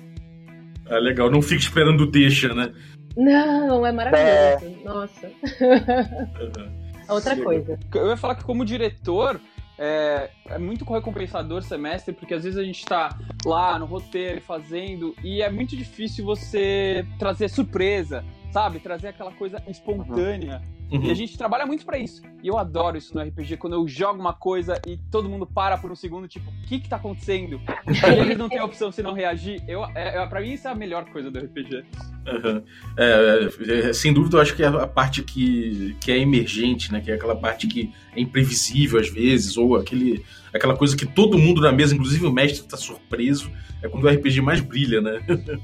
[0.87, 2.73] É legal, não fique esperando deixa, né?
[3.15, 4.79] Não, é maravilhoso.
[4.79, 4.83] É...
[4.83, 5.27] Nossa.
[5.27, 6.79] Uhum.
[7.09, 7.43] Outra Sim.
[7.43, 7.79] coisa.
[7.93, 9.41] Eu ia falar que como diretor,
[9.77, 15.15] é, é, muito recompensador semestre, porque às vezes a gente está lá no roteiro fazendo
[15.23, 18.79] e é muito difícil você trazer surpresa sabe?
[18.79, 20.61] Trazer aquela coisa espontânea.
[20.91, 21.03] Uhum.
[21.03, 22.21] E a gente trabalha muito para isso.
[22.41, 25.77] E eu adoro isso no RPG, quando eu jogo uma coisa e todo mundo para
[25.77, 27.61] por um segundo, tipo, o que que tá acontecendo?
[27.85, 29.63] e eles não têm opção se não reagir.
[29.67, 31.85] Eu, é, é, pra mim, isso é a melhor coisa do RPG.
[32.27, 32.63] Uhum.
[32.97, 37.01] É, é, sem dúvida, eu acho que é a parte que, que é emergente, né?
[37.01, 41.37] Que é aquela parte que é imprevisível às vezes, ou aquele, aquela coisa que todo
[41.37, 43.51] mundo na mesa, inclusive o mestre, tá surpreso.
[43.83, 45.21] É quando o RPG mais brilha, né?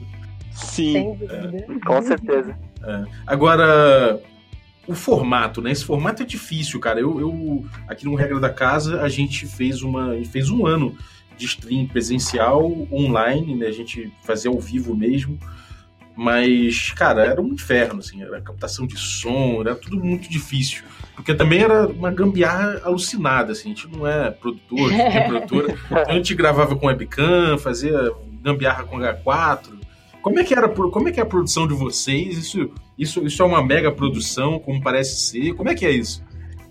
[0.56, 1.18] Sim.
[1.30, 1.80] É.
[1.86, 2.58] Com certeza.
[2.84, 3.04] É.
[3.26, 4.20] Agora,
[4.88, 5.72] o formato, né?
[5.72, 7.00] Esse formato é difícil, cara.
[7.00, 10.96] Eu, eu, aqui no Regra da Casa, a gente fez uma fez um ano
[11.38, 13.68] de stream presencial, online, né?
[13.68, 15.38] A gente fazia ao vivo mesmo.
[16.16, 20.86] Mas, cara, era um inferno, assim, era captação de som, era tudo muito difícil.
[21.14, 25.28] Porque também era uma gambiarra alucinada, assim, a gente não é produtor, a gente é
[25.28, 25.76] produtora.
[25.86, 28.12] Então a gente gravava com webcam, fazia
[28.42, 29.74] gambiarra com H4,
[30.26, 32.36] como é que era, como é que é a produção de vocês?
[32.36, 35.54] Isso, isso, isso é uma mega produção, como parece ser?
[35.54, 36.26] Como é que é isso?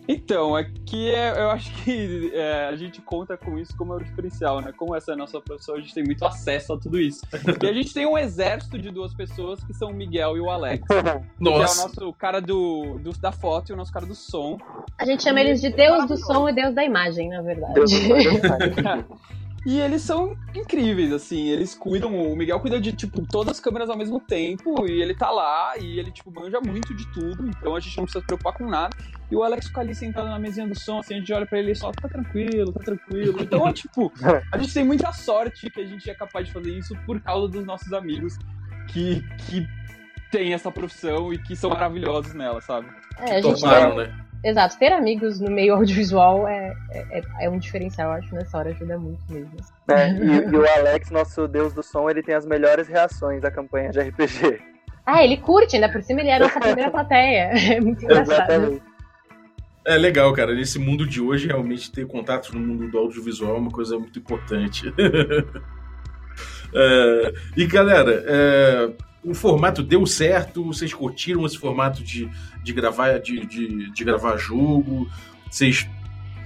[0.09, 3.97] Então, é que é, eu acho que é, a gente conta com isso como é
[3.99, 4.73] o diferencial, né?
[4.77, 7.25] Como essa é a nossa profissão, a gente tem muito acesso a tudo isso.
[7.63, 10.51] e a gente tem um exército de duas pessoas que são o Miguel e o
[10.51, 10.83] Alex.
[11.39, 11.75] Nossa.
[11.77, 14.59] Que é o nosso cara do, do, da foto e o nosso cara do som.
[14.99, 17.75] A gente chama eles de Deus do som e Deus da imagem, na verdade.
[17.75, 19.19] Deus do som.
[19.67, 21.49] E eles são incríveis, assim.
[21.49, 22.15] Eles cuidam.
[22.15, 24.87] O Miguel cuida de, tipo, todas as câmeras ao mesmo tempo.
[24.87, 25.77] E ele tá lá.
[25.79, 27.49] E ele, tipo, manja muito de tudo.
[27.49, 28.95] Então a gente não precisa se preocupar com nada.
[29.31, 31.15] E o Alex fica ali sentado na mesinha do som, assim.
[31.15, 33.41] A gente olha pra ele e só, tá tranquilo, tá tranquilo.
[33.41, 34.13] Então, é, tipo,
[34.53, 37.49] a gente tem muita sorte que a gente é capaz de fazer isso por causa
[37.49, 38.37] dos nossos amigos
[38.89, 39.67] que, que
[40.35, 42.89] têm essa profissão e que são maravilhosos nela, sabe?
[43.21, 44.07] É, a gente Tomaram, tem...
[44.09, 44.25] né?
[44.43, 48.71] Exato, ter amigos no meio audiovisual é, é, é, um diferencial, eu acho, nessa hora
[48.71, 49.57] ajuda muito mesmo.
[49.89, 53.51] É, e, e, o Alex, nosso deus do som, ele tem as melhores reações da
[53.51, 54.61] campanha de RPG.
[55.07, 57.53] Ah, ele curte, ainda por cima ele é a nossa primeira plateia.
[57.75, 58.33] É muito engraçado.
[58.33, 58.83] Exatamente.
[59.87, 60.55] É legal, cara.
[60.55, 64.19] Nesse mundo de hoje, realmente ter contatos no mundo do audiovisual é uma coisa muito
[64.19, 64.91] importante.
[66.75, 68.91] é, e galera, é,
[69.25, 70.65] o formato deu certo?
[70.65, 72.31] Vocês curtiram esse formato de,
[72.63, 75.09] de, gravar, de, de, de gravar jogo?
[75.51, 75.89] Vocês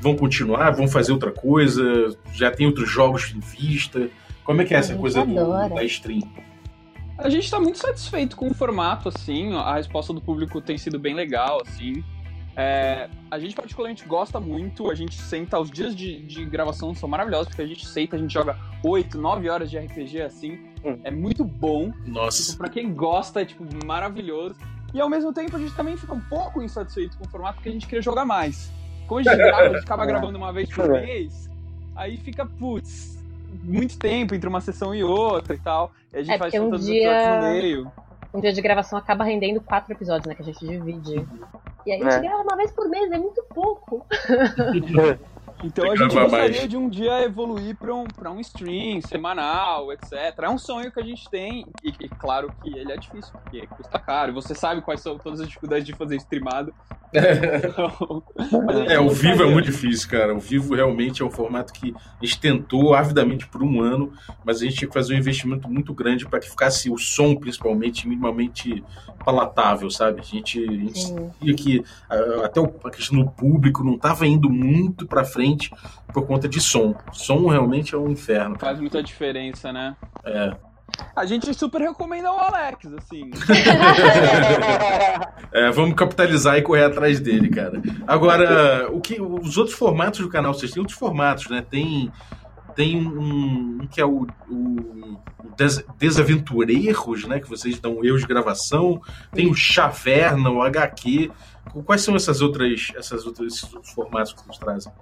[0.01, 0.71] vão continuar?
[0.71, 2.17] Vão fazer outra coisa?
[2.33, 4.09] Já tem outros jogos em vista?
[4.45, 5.35] Como é que é essa coisa do,
[5.75, 6.23] da stream?
[7.19, 9.53] A gente está muito satisfeito com o formato, assim.
[9.55, 12.05] A resposta do público tem sido bem legal, assim.
[12.61, 17.09] É, a gente particularmente gosta muito, a gente senta, os dias de, de, gravação são
[17.09, 20.99] maravilhosos, porque a gente senta, a gente joga 8, 9 horas de RPG assim, hum.
[21.05, 21.92] é muito bom.
[22.05, 22.42] Nossa.
[22.42, 24.57] Tipo, pra quem gosta, é tipo, maravilhoso.
[24.92, 27.68] E ao mesmo tempo a gente também fica um pouco insatisfeito com o formato, porque
[27.68, 28.73] a gente queria jogar mais.
[29.07, 31.49] Como a gente grava, a gente acaba gravando uma vez por mês,
[31.94, 33.23] aí fica, putz,
[33.62, 35.92] muito tempo entre uma sessão e outra e tal.
[36.12, 37.37] E a gente é faz um dia...
[37.37, 37.92] no meio
[38.33, 40.35] um dia de gravação acaba rendendo quatro episódios, né?
[40.35, 41.27] Que a gente divide.
[41.87, 42.29] E aí a gente é.
[42.29, 44.07] grava uma vez por mês, é muito pouco.
[45.64, 46.68] Então a gente gostaria mais.
[46.68, 50.12] de um dia evoluir para um, pra um stream semanal, etc.
[50.42, 53.66] É um sonho que a gente tem, e, e, claro que ele é difícil, porque
[53.66, 54.33] custa caro.
[54.35, 56.73] Você sabe quais são todas as dificuldades de fazer streamado.
[57.11, 58.23] Então,
[58.87, 60.35] é, o vivo é muito difícil, cara.
[60.35, 64.12] O vivo realmente é um formato que a gente tentou avidamente por um ano,
[64.44, 67.35] mas a gente tinha que fazer um investimento muito grande para que ficasse o som,
[67.35, 68.85] principalmente, minimamente
[69.25, 70.21] palatável, sabe?
[70.21, 71.85] A gente, a gente via que
[72.44, 75.48] até a questão do público não estava indo muito para frente
[76.13, 76.95] por conta de som.
[77.13, 78.59] Som realmente é um inferno.
[78.59, 79.97] Faz muita diferença, né?
[80.25, 80.57] É.
[81.15, 83.31] A gente super recomenda o Alex, assim.
[85.53, 87.81] é, vamos capitalizar e correr atrás dele, cara.
[88.07, 91.65] Agora, o que, os outros formatos do canal, vocês têm outros formatos, né?
[91.69, 92.11] Tem,
[92.75, 95.21] tem um, um que é o, o
[95.57, 97.39] Des, Desaventureiros, né?
[97.39, 99.01] Que vocês dão erros de gravação.
[99.33, 101.31] Tem o Chaverna, o HQ.
[101.85, 104.93] Quais são essas outras, essas outras, esses outros formatos que vocês trazem?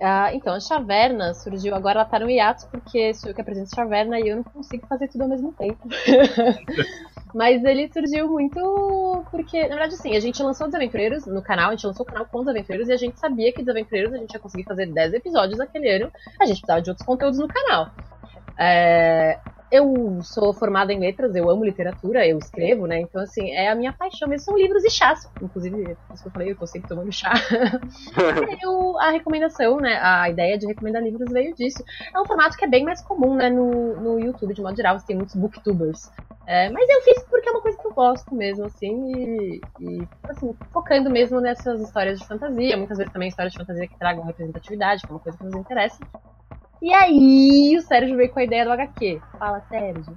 [0.00, 3.74] Ah, então, a Chaverna surgiu agora, ela tá no hiatus, porque sou eu que apresento
[3.74, 5.88] Chaverna e eu não consigo fazer tudo ao mesmo tempo.
[7.34, 11.72] Mas ele surgiu muito porque, na verdade, assim, a gente lançou Desaventureiros no canal, a
[11.72, 14.40] gente lançou o canal com Desaventureiros e a gente sabia que Desaventureiros a gente ia
[14.40, 17.90] conseguir fazer 10 episódios naquele ano, a gente precisava de outros conteúdos no canal.
[18.56, 19.38] É,
[19.70, 23.00] eu sou formada em letras, eu amo literatura, eu escrevo, né?
[23.00, 25.20] Então, assim, é a minha paixão mesmo, são livros e chás.
[25.40, 27.32] Inclusive, isso que eu falei, eu tô sempre tomando chá.
[28.62, 29.98] eu, a recomendação, né?
[30.02, 31.82] A ideia de recomendar livros veio disso.
[32.14, 33.50] É um formato que é bem mais comum, né?
[33.50, 36.10] No, no YouTube, de modo geral, você tem muitos booktubers.
[36.46, 40.08] É, mas eu fiz porque é uma coisa que eu gosto mesmo, assim, e, e,
[40.30, 44.24] assim, focando mesmo nessas histórias de fantasia, muitas vezes também histórias de fantasia que tragam
[44.24, 46.02] representatividade, que é uma coisa que nos interessa.
[46.80, 49.20] E aí o Sérgio veio com a ideia do HQ.
[49.38, 50.16] Fala, Sérgio.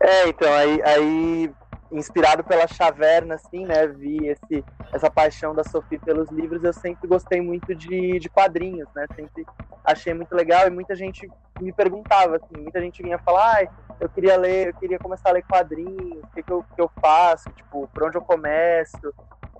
[0.00, 1.50] É, então, aí, aí
[1.92, 3.86] inspirado pela Chaverna, assim, né?
[3.86, 6.62] Vi esse, essa paixão da Sophie pelos livros.
[6.62, 9.06] Eu sempre gostei muito de, de quadrinhos, né?
[9.14, 9.44] Sempre
[9.84, 13.68] achei muito legal e muita gente me perguntava, assim, muita gente vinha falar, ah,
[14.00, 16.90] eu queria ler, eu queria começar a ler quadrinhos, o que, que, eu, que eu
[17.00, 19.12] faço, tipo, por onde eu começo?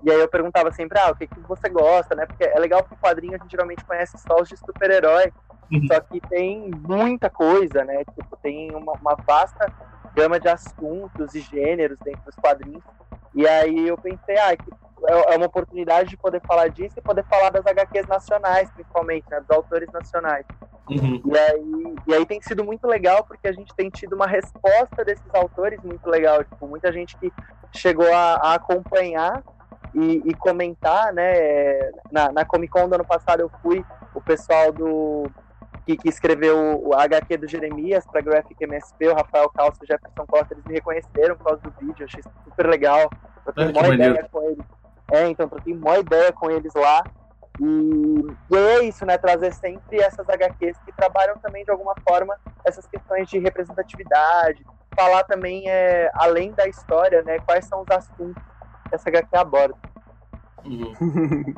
[0.03, 2.25] E aí eu perguntava sempre, ah, o que, que você gosta, né?
[2.25, 5.31] Porque é legal que quadrinho a gente geralmente conhece só os de super-herói,
[5.71, 5.87] Uhum.
[5.87, 8.03] Só que tem muita coisa, né?
[8.03, 9.71] Tipo, tem uma, uma vasta
[10.15, 12.83] gama de assuntos e gêneros dentro dos quadrinhos.
[13.33, 14.69] E aí eu pensei, ah, que
[15.07, 19.25] é, é uma oportunidade de poder falar disso e poder falar das HQs nacionais, principalmente,
[19.29, 20.45] né, dos autores nacionais.
[20.89, 21.21] Uhum.
[21.25, 25.05] E, aí, e aí tem sido muito legal porque a gente tem tido uma resposta
[25.05, 26.43] desses autores muito legal.
[26.43, 27.31] Tipo, muita gente que
[27.73, 29.41] chegou a, a acompanhar
[29.93, 31.91] e, e, comentar, né?
[32.11, 35.29] Na, na Comic Con do ano passado eu fui, o pessoal do
[35.85, 39.87] que, que escreveu o HQ do Jeremias para Graphic MSP, o Rafael Calço e o
[39.87, 43.09] Jefferson Costa, eles me reconheceram por causa do vídeo, achei super legal.
[43.45, 44.65] Eu tenho uma ideia com eles.
[45.11, 47.03] É, então troquei uma ideia com eles lá.
[47.59, 49.17] E, e é isso, né?
[49.17, 55.23] Trazer sempre essas HQs que trabalham também de alguma forma essas questões de representatividade, falar
[55.23, 57.39] também, é, além da história, né?
[57.39, 58.41] Quais são os assuntos
[58.87, 59.75] que essa HQ aborda.
[60.65, 61.53] Uhum.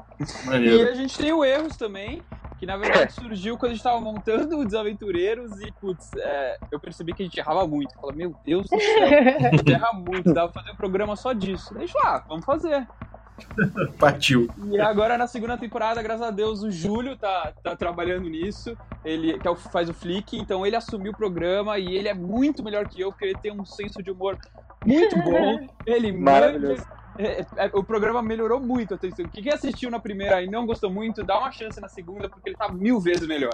[0.62, 2.22] e a gente tem o Erros também,
[2.58, 6.80] que na verdade surgiu quando a gente tava montando o Desaventureiros e, putz, é, eu
[6.80, 7.94] percebi que a gente errava muito.
[8.00, 11.34] Falei, meu Deus do céu, a gente erra muito, dá pra fazer um programa só
[11.34, 11.74] disso.
[11.74, 12.88] Deixa lá, vamos fazer.
[14.00, 14.48] Partiu.
[14.72, 18.78] E agora na segunda temporada, graças a Deus, o Júlio tá, tá trabalhando nisso.
[19.04, 22.14] Ele que é o, faz o Flick, então ele assumiu o programa e ele é
[22.14, 24.38] muito melhor que eu, porque ele tem um senso de humor
[24.86, 25.68] muito bom.
[25.86, 26.76] Ele manja
[27.18, 28.94] é, é, o programa melhorou muito.
[28.94, 29.26] Atenção.
[29.28, 32.58] Quem assistiu na primeira e não gostou muito, dá uma chance na segunda, porque ele
[32.58, 33.54] tá mil vezes melhor.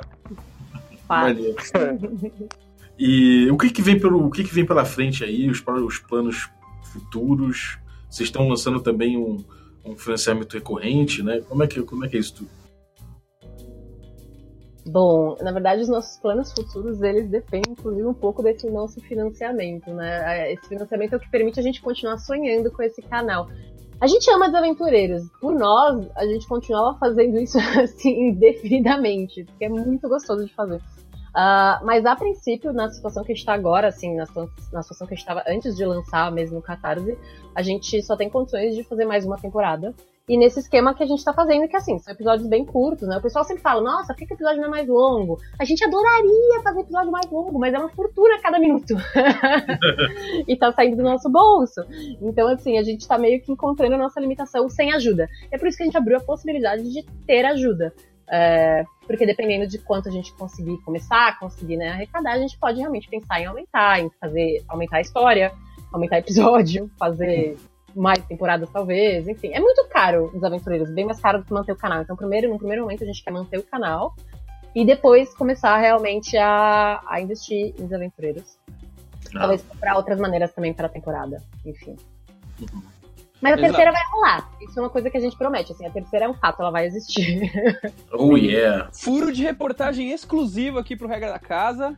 [2.98, 6.00] e o que, que vem pelo o que, que vem pela frente aí, os, os
[6.00, 6.50] planos
[6.94, 7.78] futuros?
[8.10, 9.44] Vocês estão lançando também um,
[9.86, 11.42] um financiamento recorrente, né?
[11.42, 12.59] Como é que, como é, que é isso tudo?
[14.92, 19.92] Bom, na verdade, os nossos planos futuros, eles dependem, inclusive, um pouco desse nosso financiamento,
[19.92, 20.52] né?
[20.52, 23.48] Esse financiamento é o que permite a gente continuar sonhando com esse canal.
[24.02, 25.30] A gente ama Desaventureiros.
[25.40, 30.78] Por nós, a gente continuava fazendo isso, assim, indefinidamente, porque é muito gostoso de fazer.
[30.78, 34.26] Uh, mas a princípio, na situação que a gente está agora, assim, na,
[34.74, 37.16] na situação que a gente estava antes de lançar mesmo o Catarse,
[37.54, 39.94] a gente só tem condições de fazer mais uma temporada.
[40.30, 43.18] E nesse esquema que a gente tá fazendo, que assim, são episódios bem curtos, né?
[43.18, 45.40] O pessoal sempre fala, nossa, por que, que o episódio não é mais longo?
[45.58, 48.94] A gente adoraria fazer episódio mais longo, mas é uma fortuna a cada minuto.
[50.48, 51.82] e tá saindo do nosso bolso.
[52.22, 55.28] Então, assim, a gente tá meio que encontrando a nossa limitação sem ajuda.
[55.52, 57.92] É por isso que a gente abriu a possibilidade de ter ajuda.
[58.32, 62.80] É, porque dependendo de quanto a gente conseguir começar, conseguir né, arrecadar, a gente pode
[62.80, 65.52] realmente pensar em aumentar, em fazer aumentar a história,
[65.92, 67.58] aumentar episódio, fazer
[67.96, 69.52] mais temporadas, talvez, enfim.
[69.54, 72.02] É muito caro os aventureiros, bem mais caro do que manter o canal.
[72.02, 74.16] Então, primeiro, no primeiro momento, a gente quer manter o canal
[74.76, 78.58] e depois começar realmente a, a investir em aventureiros.
[79.36, 79.40] Ah.
[79.40, 81.96] Talvez para outras maneiras também para a temporada, enfim.
[83.42, 83.62] Mas a Exato.
[83.62, 84.50] terceira vai rolar.
[84.62, 85.72] Isso é uma coisa que a gente promete.
[85.72, 87.50] Assim, a terceira é um fato, ela vai existir.
[88.12, 88.90] Oh, yeah.
[88.92, 91.96] Furo de reportagem exclusivo aqui pro Regra da Casa.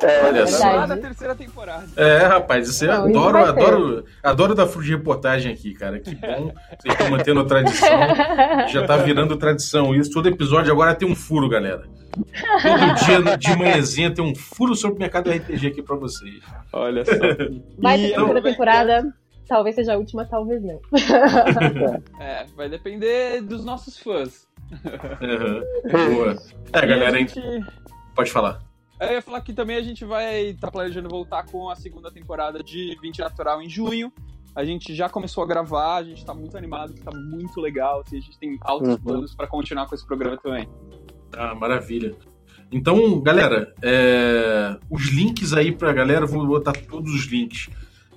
[0.00, 0.86] É, Olha só.
[0.86, 1.86] da terceira temporada.
[1.96, 5.98] É, rapaz, isso eu Não, adoro, isso adoro, adoro dar furo de reportagem aqui, cara.
[5.98, 6.52] Que bom.
[6.78, 7.88] Vocês estão mantendo a tradição.
[8.68, 10.12] Já tá virando tradição isso.
[10.12, 11.82] Todo episódio agora tem um furo, galera.
[12.62, 16.42] Todo dia de manhãzinha tem um furo sobre o mercado RPG aqui pra vocês.
[16.72, 17.12] Olha só.
[17.78, 19.14] Vai ter terceira temporada.
[19.48, 20.78] Talvez seja a última, talvez não.
[22.20, 24.46] é, vai depender dos nossos fãs.
[24.70, 26.14] Uhum.
[26.14, 26.36] Boa.
[26.70, 27.40] É, galera, gente...
[28.14, 28.67] pode falar.
[29.00, 32.10] Eu ia falar que também a gente vai estar tá planejando voltar com a segunda
[32.10, 34.12] temporada de 20 Natural em junho.
[34.56, 38.00] A gente já começou a gravar, a gente tá muito animado, que tá muito legal.
[38.00, 38.98] Assim, a gente tem altos uhum.
[38.98, 40.68] planos para continuar com esse programa também.
[41.32, 42.16] Ah, maravilha.
[42.72, 44.76] Então, galera, é...
[44.90, 47.70] os links aí pra galera, vou botar todos os links,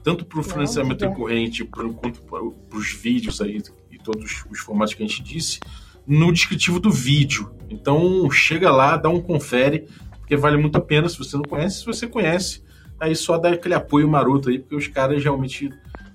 [0.03, 3.61] tanto pro financiamento recorrente quanto para os vídeos aí
[3.91, 5.59] e todos os formatos que a gente disse,
[6.07, 7.53] no descritivo do vídeo.
[7.69, 9.87] Então, chega lá, dá um confere,
[10.31, 11.79] porque vale muito a pena se você não conhece.
[11.79, 12.63] Se você conhece,
[12.97, 15.69] aí só dá aquele apoio maroto aí, porque os caras realmente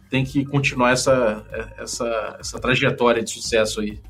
[0.09, 1.45] têm que continuar essa,
[1.77, 4.01] essa, essa trajetória de sucesso aí.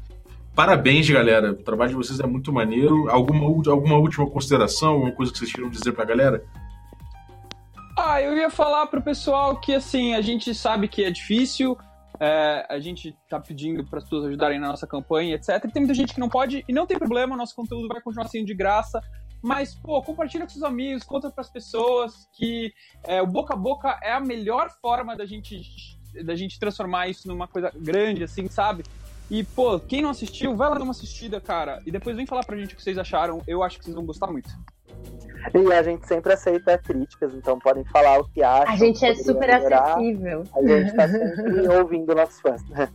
[0.55, 1.51] Parabéns, galera.
[1.51, 3.11] O trabalho de vocês é muito maneiro.
[3.11, 6.45] Alguma, alguma última consideração, alguma coisa que vocês queiram dizer pra galera?
[7.99, 11.77] Ah, eu ia falar pro pessoal que, assim, a gente sabe que é difícil,
[12.21, 15.61] é, a gente tá pedindo para as pessoas ajudarem na nossa campanha, etc.
[15.63, 18.47] Tem muita gente que não pode, e não tem problema, nosso conteúdo vai continuar sendo
[18.47, 19.01] de graça.
[19.47, 22.73] Mas, pô, compartilha com seus amigos, conta para as pessoas que
[23.05, 25.63] é, o boca a boca é a melhor forma da gente,
[26.25, 28.83] da gente transformar isso numa coisa grande, assim, sabe?
[29.31, 31.81] E, pô, quem não assistiu, vai lá dar uma assistida, cara.
[31.87, 33.41] E depois vem falar pra gente o que vocês acharam.
[33.47, 34.51] Eu acho que vocês vão gostar muito.
[35.55, 38.75] E a gente sempre aceita críticas, então podem falar o que acham.
[38.75, 39.93] A gente é super melhorar.
[39.93, 40.43] acessível.
[40.57, 42.89] A gente tá sempre ouvindo nossos fãs, né?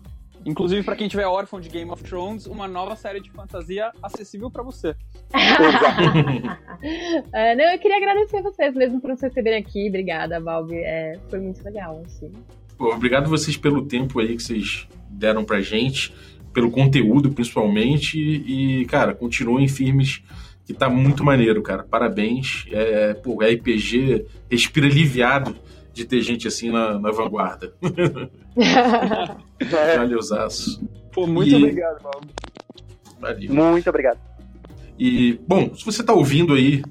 [0.45, 4.49] Inclusive, para quem tiver órfão de Game of Thrones, uma nova série de fantasia acessível
[4.49, 4.95] para você.
[7.31, 9.87] é, não, eu queria agradecer a vocês mesmo por nos receberem aqui.
[9.87, 10.77] Obrigada, Balbi.
[10.77, 12.31] É, foi muito legal, assim.
[12.77, 16.13] Pô, obrigado vocês pelo tempo aí que vocês deram pra gente,
[16.51, 18.19] pelo conteúdo principalmente.
[18.19, 20.23] E, cara, continuem firmes
[20.65, 21.83] que tá muito maneiro, cara.
[21.83, 22.65] Parabéns.
[22.71, 25.55] É, pô, RPG respira aliviado
[25.93, 27.73] de ter gente assim na, na vanguarda.
[29.97, 30.87] Valeuzaço.
[31.11, 31.55] Pô, muito e...
[31.55, 32.27] obrigado, Mauro.
[33.19, 33.53] Valeu.
[33.53, 34.19] Muito obrigado.
[34.97, 36.83] E, bom, se você tá ouvindo aí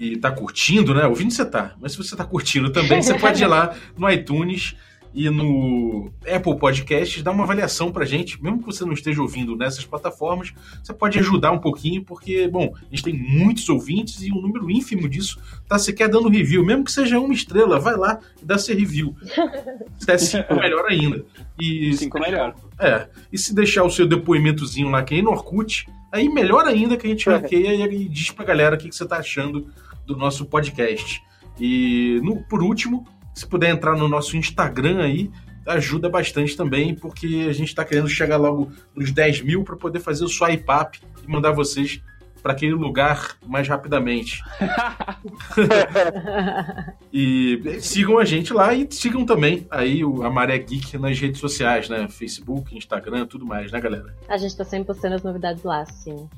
[0.00, 1.06] e tá curtindo, né?
[1.06, 4.76] Ouvindo você tá, mas se você tá curtindo também, você pode ir lá no iTunes
[5.14, 9.56] e no Apple Podcasts dá uma avaliação pra gente, mesmo que você não esteja ouvindo
[9.56, 10.52] nessas plataformas,
[10.82, 14.70] você pode ajudar um pouquinho, porque, bom, a gente tem muitos ouvintes e um número
[14.70, 18.58] ínfimo disso tá sequer dando review, mesmo que seja uma estrela, vai lá e dá
[18.58, 19.16] seu review.
[19.98, 21.24] Se é cinco, melhor ainda.
[21.58, 22.54] E, cinco melhor.
[22.78, 26.96] É, e se deixar o seu depoimentozinho lá, que é no Orkut, aí melhor ainda
[26.96, 29.66] que a gente ranqueia e diz pra galera o que, que você tá achando
[30.06, 31.22] do nosso podcast.
[31.60, 33.04] E, no, por último,
[33.38, 35.30] se puder entrar no nosso Instagram aí,
[35.66, 40.00] ajuda bastante também, porque a gente está querendo chegar logo nos 10 mil para poder
[40.00, 42.02] fazer o swipe up e mandar vocês
[42.42, 44.42] para aquele lugar mais rapidamente.
[47.12, 51.40] e sigam a gente lá e sigam também aí o, a Maré Geek nas redes
[51.40, 52.08] sociais, né?
[52.08, 54.14] Facebook, Instagram, tudo mais, né, galera?
[54.28, 56.28] A gente está sempre postando as novidades lá, sim.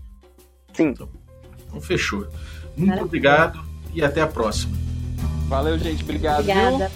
[0.72, 0.88] Sim.
[0.88, 1.08] Então,
[1.66, 2.20] então fechou.
[2.20, 2.32] Muito
[2.78, 3.04] Maravilha.
[3.04, 4.89] obrigado e até a próxima.
[5.50, 6.04] Valeu, gente.
[6.04, 6.40] Obrigado.
[6.42, 6.92] Obrigada.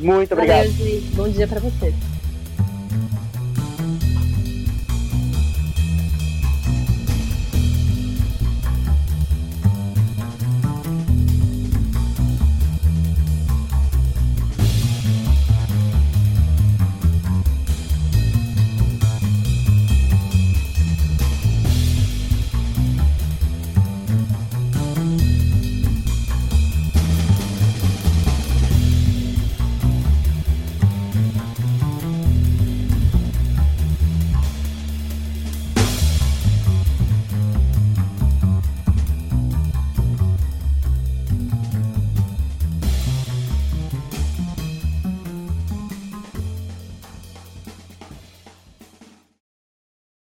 [0.00, 0.14] Viu?
[0.14, 0.66] Muito obrigado.
[0.66, 1.14] Valeu, gente.
[1.14, 1.94] Bom dia para vocês.